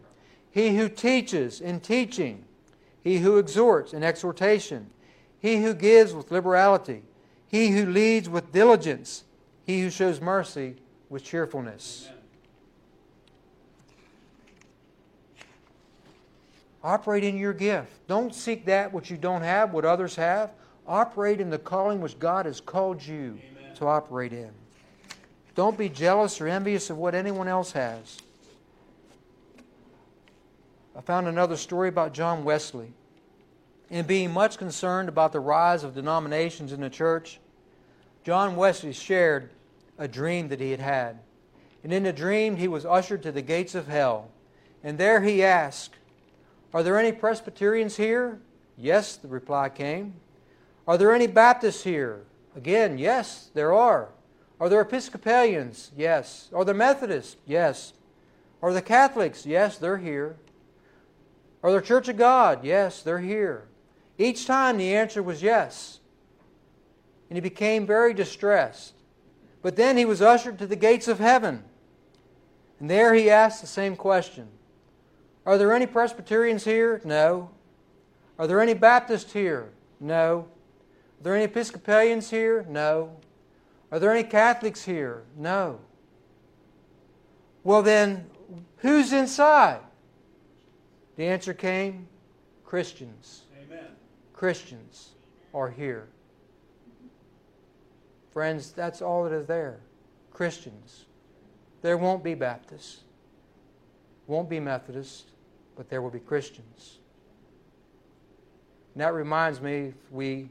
He 0.51 0.77
who 0.77 0.87
teaches 0.89 1.59
in 1.59 1.79
teaching, 1.79 2.45
he 3.03 3.17
who 3.17 3.37
exhorts 3.37 3.93
in 3.93 4.03
exhortation, 4.03 4.89
he 5.39 5.61
who 5.63 5.73
gives 5.73 6.13
with 6.13 6.31
liberality, 6.31 7.01
he 7.47 7.69
who 7.71 7.85
leads 7.85 8.29
with 8.29 8.51
diligence, 8.51 9.23
he 9.65 9.81
who 9.81 9.89
shows 9.89 10.21
mercy 10.21 10.75
with 11.09 11.23
cheerfulness. 11.23 12.05
Amen. 12.07 12.17
Operate 16.83 17.23
in 17.23 17.37
your 17.37 17.53
gift. 17.53 17.91
Don't 18.07 18.33
seek 18.33 18.65
that 18.65 18.93
which 18.93 19.09
you 19.09 19.17
don't 19.17 19.41
have, 19.41 19.73
what 19.73 19.83
others 19.83 20.15
have. 20.15 20.51
Operate 20.89 21.39
in 21.39 21.51
the 21.51 21.59
calling 21.59 22.01
which 22.01 22.17
God 22.17 22.47
has 22.47 22.59
called 22.59 23.05
you 23.05 23.39
Amen. 23.59 23.75
to 23.75 23.85
operate 23.85 24.33
in. 24.33 24.49
Don't 25.53 25.77
be 25.77 25.87
jealous 25.87 26.41
or 26.41 26.47
envious 26.47 26.89
of 26.89 26.97
what 26.97 27.13
anyone 27.13 27.47
else 27.47 27.71
has. 27.73 28.17
I 30.95 31.01
found 31.01 31.27
another 31.27 31.57
story 31.57 31.89
about 31.89 32.13
John 32.13 32.43
Wesley. 32.43 32.91
In 33.91 34.07
being 34.07 34.31
much 34.31 34.57
concerned 34.57 35.09
about 35.09 35.31
the 35.31 35.39
rise 35.39 35.83
of 35.83 35.93
denominations 35.93 36.73
in 36.73 36.81
the 36.81 36.89
church, 36.89 37.39
John 38.23 38.55
Wesley 38.55 38.91
shared 38.91 39.51
a 39.99 40.07
dream 40.07 40.47
that 40.47 40.59
he 40.59 40.71
had 40.71 40.79
had. 40.79 41.19
And 41.83 41.93
in 41.93 42.01
the 42.01 42.13
dream, 42.13 42.55
he 42.55 42.67
was 42.67 42.83
ushered 42.83 43.21
to 43.23 43.31
the 43.31 43.43
gates 43.43 43.75
of 43.75 43.87
hell. 43.87 44.31
And 44.83 44.97
there 44.97 45.21
he 45.21 45.43
asked, 45.43 45.93
Are 46.73 46.81
there 46.81 46.97
any 46.97 47.11
Presbyterians 47.11 47.95
here? 47.95 48.39
Yes, 48.75 49.17
the 49.17 49.27
reply 49.27 49.69
came. 49.69 50.15
Are 50.89 50.97
there 50.97 51.13
any 51.13 51.27
Baptists 51.27 51.83
here? 51.83 52.23
Again, 52.55 52.97
yes, 52.97 53.51
there 53.53 53.75
are. 53.75 54.09
Are 54.59 54.69
there 54.69 54.81
Episcopalians? 54.81 55.91
Yes. 55.95 56.49
Are 56.51 56.65
there 56.65 56.73
Methodists? 56.73 57.35
Yes. 57.45 57.93
Are 58.59 58.73
there 58.73 58.81
Catholics? 58.81 59.45
Yes, 59.45 59.77
they're 59.77 59.99
here. 59.99 60.35
Are 61.61 61.69
there 61.69 61.79
Church 61.79 62.07
of 62.07 62.17
God? 62.17 62.65
Yes, 62.65 63.03
they're 63.03 63.19
here. 63.19 63.67
Each 64.17 64.47
time 64.47 64.77
the 64.77 64.95
answer 64.95 65.21
was 65.21 65.43
yes. 65.43 65.99
And 67.29 67.37
he 67.37 67.41
became 67.41 67.85
very 67.85 68.15
distressed. 68.15 68.93
But 69.61 69.75
then 69.75 69.95
he 69.95 70.05
was 70.05 70.23
ushered 70.23 70.57
to 70.57 70.65
the 70.65 70.75
gates 70.75 71.07
of 71.07 71.19
heaven. 71.19 71.65
And 72.79 72.89
there 72.89 73.13
he 73.13 73.29
asked 73.29 73.61
the 73.61 73.67
same 73.67 73.95
question 73.95 74.47
Are 75.45 75.59
there 75.59 75.71
any 75.71 75.85
Presbyterians 75.85 76.63
here? 76.63 76.99
No. 77.05 77.51
Are 78.39 78.47
there 78.47 78.59
any 78.59 78.73
Baptists 78.73 79.33
here? 79.33 79.69
No. 79.99 80.47
Are 81.19 81.23
there 81.23 81.35
any 81.35 81.45
Episcopalians 81.45 82.29
here? 82.29 82.65
No. 82.69 83.17
Are 83.91 83.99
there 83.99 84.11
any 84.11 84.27
Catholics 84.27 84.83
here? 84.83 85.23
No. 85.35 85.79
Well, 87.63 87.81
then, 87.81 88.29
who's 88.77 89.11
inside? 89.11 89.81
The 91.17 91.25
answer 91.25 91.53
came 91.53 92.07
Christians. 92.63 93.43
Amen. 93.61 93.87
Christians 94.31 95.09
are 95.53 95.69
here. 95.69 96.07
Friends, 98.31 98.71
that's 98.71 99.01
all 99.01 99.25
that 99.25 99.33
is 99.33 99.45
there. 99.45 99.81
Christians. 100.31 101.05
There 101.81 101.97
won't 101.97 102.23
be 102.23 102.33
Baptists, 102.33 103.01
won't 104.27 104.49
be 104.49 104.59
Methodists, 104.59 105.25
but 105.75 105.89
there 105.89 106.01
will 106.01 106.09
be 106.09 106.19
Christians. 106.19 106.99
And 108.93 109.01
that 109.01 109.13
reminds 109.13 109.61
me, 109.61 109.93
we 110.11 110.49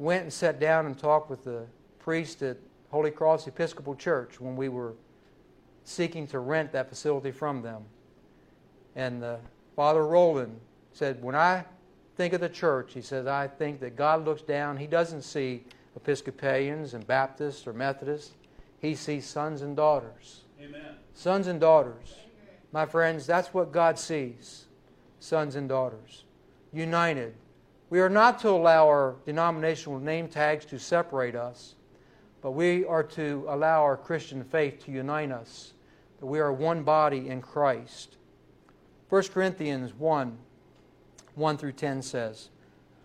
went 0.00 0.22
and 0.22 0.32
sat 0.32 0.58
down 0.58 0.86
and 0.86 0.98
talked 0.98 1.28
with 1.28 1.44
the 1.44 1.66
priest 1.98 2.42
at 2.42 2.56
Holy 2.90 3.10
Cross 3.10 3.46
Episcopal 3.46 3.94
Church 3.94 4.40
when 4.40 4.56
we 4.56 4.68
were 4.68 4.94
seeking 5.84 6.26
to 6.28 6.38
rent 6.38 6.72
that 6.72 6.88
facility 6.88 7.30
from 7.30 7.60
them. 7.60 7.82
And 8.96 9.22
uh, 9.22 9.36
Father 9.76 10.06
Roland 10.06 10.58
said, 10.92 11.22
When 11.22 11.34
I 11.34 11.64
think 12.16 12.32
of 12.32 12.40
the 12.40 12.48
church, 12.48 12.94
he 12.94 13.02
says, 13.02 13.26
I 13.26 13.46
think 13.46 13.80
that 13.80 13.94
God 13.94 14.24
looks 14.24 14.42
down, 14.42 14.78
He 14.78 14.86
doesn't 14.86 15.22
see 15.22 15.64
Episcopalians 15.94 16.94
and 16.94 17.06
Baptists 17.06 17.66
or 17.66 17.74
Methodists. 17.74 18.32
He 18.80 18.94
sees 18.94 19.26
sons 19.26 19.60
and 19.60 19.76
daughters. 19.76 20.44
Amen. 20.60 20.94
Sons 21.12 21.46
and 21.46 21.60
daughters. 21.60 22.14
My 22.72 22.86
friends, 22.86 23.26
that's 23.26 23.52
what 23.52 23.72
God 23.72 23.98
sees 23.98 24.64
sons 25.18 25.56
and 25.56 25.68
daughters. 25.68 26.24
United. 26.72 27.34
We 27.90 28.00
are 28.00 28.08
not 28.08 28.38
to 28.40 28.50
allow 28.50 28.86
our 28.86 29.16
denominational 29.26 29.98
name 29.98 30.28
tags 30.28 30.64
to 30.66 30.78
separate 30.78 31.34
us, 31.34 31.74
but 32.40 32.52
we 32.52 32.84
are 32.84 33.02
to 33.02 33.44
allow 33.48 33.82
our 33.82 33.96
Christian 33.96 34.44
faith 34.44 34.84
to 34.84 34.92
unite 34.92 35.32
us, 35.32 35.74
that 36.20 36.26
we 36.26 36.38
are 36.38 36.52
one 36.52 36.84
body 36.84 37.28
in 37.28 37.42
Christ. 37.42 38.16
1 39.08 39.24
Corinthians 39.24 39.92
1 39.92 40.38
1 41.36 41.56
through 41.56 41.72
10 41.72 42.02
says, 42.02 42.50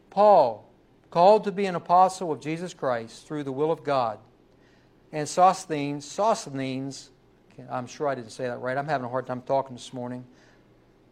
Paul, 0.10 0.70
called 1.10 1.44
to 1.46 1.52
be 1.52 1.66
an 1.68 1.76
apostle 1.76 2.32
of 2.32 2.42
Jesus 2.42 2.74
Christ 2.74 3.28
through 3.28 3.44
the 3.44 3.52
will 3.52 3.72
of 3.72 3.84
God. 3.84 4.20
And 5.12 5.30
Sosthenes, 5.30 6.06
Sosthenes, 6.06 7.12
I'm 7.70 7.88
sure 7.88 8.08
I 8.08 8.16
didn't 8.16 8.32
say 8.32 8.46
that 8.48 8.60
right. 8.60 8.78
I'm 8.78 8.88
having 8.88 9.06
a 9.06 9.10
hard 9.10 9.28
time 9.28 9.42
talking 9.42 9.76
this 9.76 9.94
morning. 9.94 10.26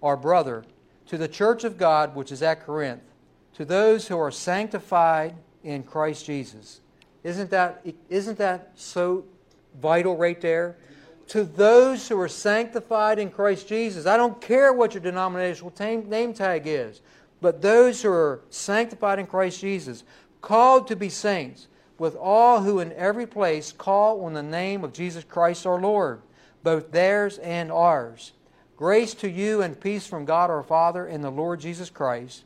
Our 0.01 0.17
brother, 0.17 0.65
to 1.07 1.17
the 1.17 1.27
church 1.27 1.63
of 1.63 1.77
God 1.77 2.15
which 2.15 2.31
is 2.31 2.41
at 2.41 2.65
Corinth, 2.65 3.12
to 3.56 3.66
those 3.66 4.08
who 4.08 4.18
are 4.18 4.32
sanctified 4.32 5.36
in 5.63 5.84
Christ 5.84 6.26
Jesus. 6.26 6.82
Isn't 7.24 7.50
that, 7.52 7.86
isn't 8.10 8.38
that 8.38 8.72
so 8.76 9.26
vital 9.82 10.18
right 10.18 10.39
there? 10.42 10.78
To 11.28 11.44
those 11.44 12.08
who 12.10 12.20
are 12.20 12.28
sanctified 12.28 13.20
in 13.20 13.32
Christ 13.32 13.68
Jesus. 13.68 14.06
I 14.06 14.18
don't 14.18 14.42
care 14.42 14.74
what 14.74 14.94
your 14.94 15.02
denominational 15.02 15.74
name 15.80 16.34
tag 16.34 16.63
is 16.66 17.02
but 17.44 17.62
those 17.62 18.02
who 18.02 18.10
are 18.10 18.39
sanctified 18.50 19.20
in 19.20 19.28
Christ 19.28 19.60
Jesus, 19.60 20.06
called 20.42 20.88
to 20.88 20.96
be 20.96 21.10
saints, 21.10 21.68
with 22.00 22.16
all 22.16 22.62
who 22.62 22.80
in 22.80 22.94
every 22.94 23.28
place 23.28 23.74
call 23.74 24.24
on 24.24 24.34
the 24.34 24.42
name 24.42 24.82
of 24.86 24.94
Jesus 24.94 25.26
Christ 25.26 25.68
our 25.68 25.80
Lord, 25.80 26.22
both 26.63 26.94
theirs 26.94 27.38
and 27.39 27.70
ours. 27.70 28.32
Grace 28.78 29.13
to 29.16 29.30
you 29.30 29.62
and 29.62 29.80
peace 29.80 30.08
from 30.08 30.24
God 30.24 30.50
our 30.50 30.63
Father 30.63 31.06
and 31.06 31.22
the 31.22 31.30
Lord 31.30 31.60
Jesus 31.60 31.89
Christ. 31.89 32.46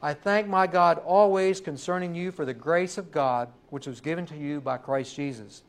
I 0.00 0.14
thank 0.14 0.46
my 0.46 0.66
God 0.66 0.98
always 1.04 1.60
concerning 1.60 2.14
you 2.14 2.30
for 2.30 2.44
the 2.44 2.54
grace 2.54 2.98
of 2.98 3.10
God 3.10 3.48
which 3.70 3.86
was 3.86 4.00
given 4.00 4.26
to 4.26 4.36
you 4.36 4.60
by 4.60 4.78
Christ 4.78 5.16
Jesus, 5.16 5.62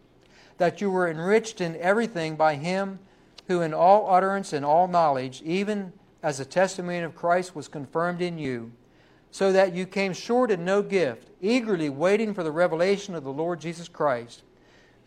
that 0.58 0.82
you 0.82 0.92
were 0.92 1.10
enriched 1.10 1.62
in 1.62 1.76
everything 1.78 2.36
by 2.36 2.56
him 2.56 3.00
who 3.48 3.62
in 3.62 3.74
all 3.74 4.10
utterance 4.14 4.54
and 4.54 4.64
all 4.64 4.88
knowledge, 4.88 5.42
even 5.44 5.92
as 6.22 6.38
the 6.38 6.46
testimony 6.46 7.00
of 7.00 7.16
Christ 7.16 7.56
was 7.56 7.68
confirmed 7.68 8.22
in 8.22 8.38
you, 8.38 8.72
so 9.32 9.52
that 9.52 9.74
you 9.74 9.88
came 9.88 10.14
short 10.14 10.52
in 10.52 10.64
no 10.64 10.84
gift, 10.84 11.30
eagerly 11.42 11.90
waiting 11.90 12.34
for 12.34 12.44
the 12.44 12.52
revelation 12.52 13.16
of 13.16 13.24
the 13.24 13.32
Lord 13.32 13.60
Jesus 13.60 13.88
Christ, 13.88 14.44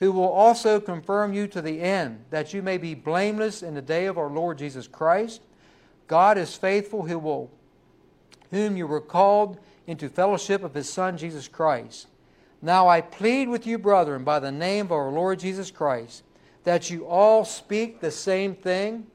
who 0.01 0.11
will 0.11 0.29
also 0.29 0.81
confirm 0.81 1.33
you 1.33 1.47
to 1.47 1.63
the 1.63 1.81
end, 1.81 2.25
that 2.31 2.53
you 2.53 2.63
may 2.63 2.79
be 2.79 2.95
blameless 2.95 3.63
in 3.63 3.75
the 3.75 3.83
day 3.83 4.07
of 4.07 4.19
our 4.19 4.31
Lord 4.31 4.59
Jesus 4.59 4.89
Christ. 4.89 5.43
God 6.09 6.37
is 6.37 6.57
faithful, 6.57 7.07
who 7.07 7.21
will, 7.21 7.51
whom 8.53 8.77
you 8.77 8.87
were 8.87 9.01
called 9.01 9.59
into 9.89 10.09
fellowship 10.09 10.63
of 10.63 10.75
his 10.75 10.89
Son, 10.89 11.19
Jesus 11.19 11.49
Christ. 11.49 12.07
Now 12.61 12.87
I 12.87 13.01
plead 13.01 13.49
with 13.49 13.67
you, 13.67 13.77
brethren, 13.77 14.23
by 14.23 14.39
the 14.39 14.53
name 14.53 14.87
of 14.87 14.93
our 14.93 15.11
Lord 15.11 15.41
Jesus 15.41 15.73
Christ, 15.73 16.23
that 16.63 16.91
you 16.91 17.05
all 17.07 17.45
speak 17.45 18.01
the 18.01 18.13
same 18.13 18.55
thing, 18.55 19.09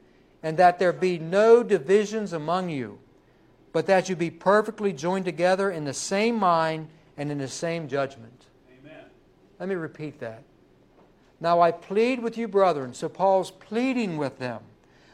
and 0.43 0.57
that 0.57 0.79
there 0.79 0.91
be 0.91 1.17
no 1.17 1.63
divisions 1.63 2.33
among 2.33 2.69
you, 2.69 2.99
but 3.71 3.85
that 3.85 4.09
you 4.09 4.15
be 4.15 4.29
perfectly 4.29 4.91
joined 4.91 5.23
together 5.23 5.71
in 5.71 5.85
the 5.85 5.93
same 5.93 6.35
mind 6.35 6.89
and 7.15 7.31
in 7.31 7.37
the 7.37 7.47
same 7.47 7.87
judgment. 7.87 8.45
Amen. 8.79 9.05
Let 9.59 9.69
me 9.69 9.75
repeat 9.75 10.19
that. 10.19 10.43
Now 11.39 11.61
I 11.61 11.71
plead 11.71 12.21
with 12.21 12.37
you, 12.37 12.47
brethren. 12.47 12.93
So 12.93 13.07
Paul's 13.07 13.51
pleading 13.51 14.17
with 14.17 14.39
them. 14.39 14.61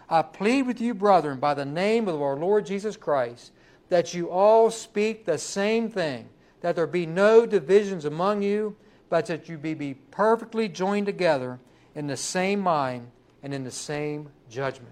I 0.10 0.22
plead 0.22 0.66
with 0.68 0.80
you, 0.80 0.94
brethren, 0.94 1.40
by 1.40 1.54
the 1.54 1.66
name 1.66 2.08
of 2.08 2.22
our 2.22 2.36
Lord 2.36 2.66
Jesus 2.66 2.96
Christ, 2.98 3.52
that 3.94 4.12
you 4.12 4.28
all 4.32 4.72
speak 4.72 5.24
the 5.24 5.38
same 5.38 5.88
thing, 5.88 6.28
that 6.62 6.76
there 6.76 6.88
be 6.88 7.06
no 7.06 7.46
divisions 7.46 8.06
among 8.06 8.42
you, 8.42 8.76
but 9.08 9.28
that 9.28 9.48
you 9.48 9.56
be, 9.56 9.76
be 9.76 9.94
perfectly 9.94 10.68
joined 10.68 11.06
together 11.06 11.60
in 11.94 12.08
the 12.08 12.18
same 12.18 12.60
mind 12.60 13.12
and 13.44 13.54
in 13.54 13.64
the 13.64 13.70
same 13.70 14.28
judgment. 14.50 14.90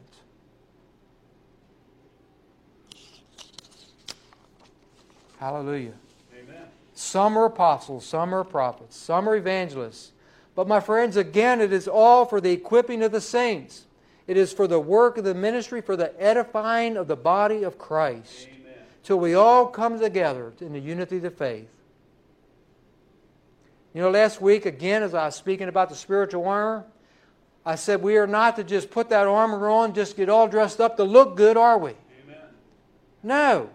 Hallelujah. 5.39 5.93
Amen. 6.39 6.67
Some 6.93 7.39
are 7.39 7.45
apostles, 7.45 8.05
some 8.05 8.35
are 8.35 8.43
prophets, 8.43 8.95
some 8.95 9.27
are 9.27 9.35
evangelists. 9.35 10.11
But 10.53 10.67
my 10.67 10.79
friends, 10.79 11.17
again, 11.17 11.59
it 11.59 11.73
is 11.73 11.87
all 11.87 12.27
for 12.27 12.39
the 12.39 12.51
equipping 12.51 13.01
of 13.01 13.11
the 13.11 13.19
saints. 13.19 13.87
It 14.27 14.37
is 14.37 14.53
for 14.53 14.67
the 14.67 14.79
work 14.79 15.17
of 15.17 15.23
the 15.23 15.33
ministry, 15.33 15.81
for 15.81 15.95
the 15.95 16.13
edifying 16.21 16.97
of 16.97 17.07
the 17.07 17.15
body 17.15 17.63
of 17.63 17.79
Christ. 17.79 18.47
Amen. 18.47 18.60
Till 19.03 19.19
we 19.19 19.33
all 19.33 19.67
come 19.67 19.99
together 19.99 20.53
in 20.61 20.73
the 20.73 20.79
unity 20.79 21.17
of 21.17 21.23
the 21.23 21.31
faith. 21.31 21.67
You 23.93 24.01
know, 24.01 24.09
last 24.09 24.41
week, 24.41 24.65
again, 24.65 25.03
as 25.03 25.13
I 25.13 25.25
was 25.25 25.35
speaking 25.35 25.67
about 25.67 25.89
the 25.89 25.95
spiritual 25.95 26.47
armor, 26.47 26.85
I 27.65 27.75
said 27.75 28.01
we 28.01 28.17
are 28.17 28.27
not 28.27 28.55
to 28.55 28.63
just 28.63 28.89
put 28.89 29.09
that 29.09 29.27
armor 29.27 29.69
on, 29.69 29.93
just 29.93 30.15
get 30.15 30.29
all 30.29 30.47
dressed 30.47 30.79
up 30.79 30.97
to 30.97 31.03
look 31.03 31.35
good, 31.35 31.57
are 31.57 31.77
we? 31.77 31.91
Amen. 31.91 32.37
No. 33.21 33.69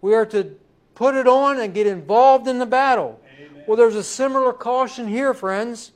We 0.00 0.14
are 0.14 0.26
to 0.26 0.56
put 0.94 1.14
it 1.14 1.26
on 1.26 1.60
and 1.60 1.72
get 1.72 1.86
involved 1.86 2.48
in 2.48 2.58
the 2.58 2.66
battle. 2.66 3.20
Amen. 3.38 3.64
Well, 3.66 3.76
there's 3.76 3.94
a 3.94 4.02
similar 4.02 4.52
caution 4.52 5.06
here, 5.06 5.32
friends. 5.32 5.92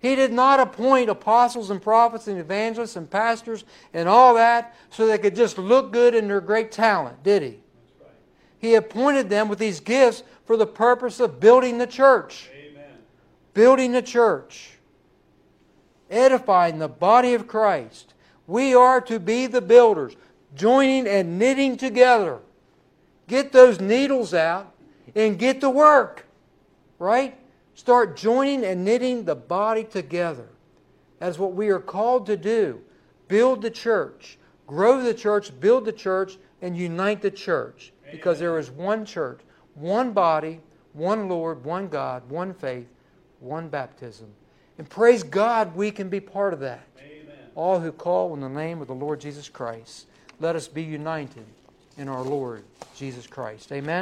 He 0.00 0.16
did 0.16 0.32
not 0.32 0.60
appoint 0.60 1.10
apostles 1.10 1.68
and 1.68 1.80
prophets 1.80 2.26
and 2.26 2.38
evangelists 2.38 2.96
and 2.96 3.08
pastors 3.08 3.64
and 3.92 4.08
all 4.08 4.34
that 4.34 4.74
so 4.88 5.06
they 5.06 5.18
could 5.18 5.36
just 5.36 5.58
look 5.58 5.92
good 5.92 6.14
in 6.14 6.26
their 6.26 6.40
great 6.40 6.72
talent, 6.72 7.22
did 7.22 7.42
he? 7.42 7.48
Right. 8.00 8.10
He 8.58 8.74
appointed 8.74 9.28
them 9.28 9.48
with 9.48 9.58
these 9.58 9.78
gifts 9.78 10.22
for 10.46 10.56
the 10.56 10.66
purpose 10.66 11.20
of 11.20 11.38
building 11.38 11.76
the 11.76 11.86
church. 11.86 12.48
Amen. 12.54 12.84
Building 13.52 13.92
the 13.92 14.00
church. 14.00 14.78
Edifying 16.10 16.78
the 16.78 16.88
body 16.88 17.34
of 17.34 17.46
Christ. 17.46 18.14
We 18.46 18.74
are 18.74 19.02
to 19.02 19.20
be 19.20 19.46
the 19.46 19.60
builders, 19.60 20.16
joining 20.56 21.06
and 21.06 21.38
knitting 21.38 21.76
together. 21.76 22.38
Get 23.28 23.52
those 23.52 23.80
needles 23.80 24.32
out 24.32 24.74
and 25.14 25.38
get 25.38 25.60
to 25.60 25.68
work. 25.68 26.26
Right? 26.98 27.36
Start 27.74 28.16
joining 28.16 28.64
and 28.64 28.84
knitting 28.84 29.24
the 29.24 29.34
body 29.34 29.84
together. 29.84 30.48
That's 31.18 31.38
what 31.38 31.54
we 31.54 31.68
are 31.68 31.80
called 31.80 32.26
to 32.26 32.36
do. 32.36 32.80
Build 33.28 33.62
the 33.62 33.70
church, 33.70 34.38
grow 34.66 35.02
the 35.02 35.14
church, 35.14 35.58
build 35.60 35.84
the 35.84 35.92
church, 35.92 36.36
and 36.62 36.76
unite 36.76 37.22
the 37.22 37.30
church. 37.30 37.92
Because 38.10 38.38
there 38.38 38.58
is 38.58 38.70
one 38.70 39.04
church, 39.04 39.40
one 39.74 40.12
body, 40.12 40.60
one 40.92 41.28
Lord, 41.28 41.64
one 41.64 41.88
God, 41.88 42.28
one 42.28 42.52
faith, 42.52 42.88
one 43.38 43.68
baptism. 43.68 44.26
And 44.78 44.88
praise 44.88 45.22
God, 45.22 45.76
we 45.76 45.90
can 45.90 46.08
be 46.08 46.20
part 46.20 46.52
of 46.52 46.60
that. 46.60 46.86
Amen. 46.98 47.36
All 47.54 47.78
who 47.78 47.92
call 47.92 48.34
in 48.34 48.40
the 48.40 48.48
name 48.48 48.80
of 48.80 48.88
the 48.88 48.94
Lord 48.94 49.20
Jesus 49.20 49.48
Christ. 49.48 50.06
Let 50.40 50.56
us 50.56 50.66
be 50.66 50.82
united 50.82 51.44
in 51.98 52.08
our 52.08 52.22
Lord 52.22 52.64
Jesus 52.96 53.26
Christ. 53.26 53.70
Amen. 53.72 53.98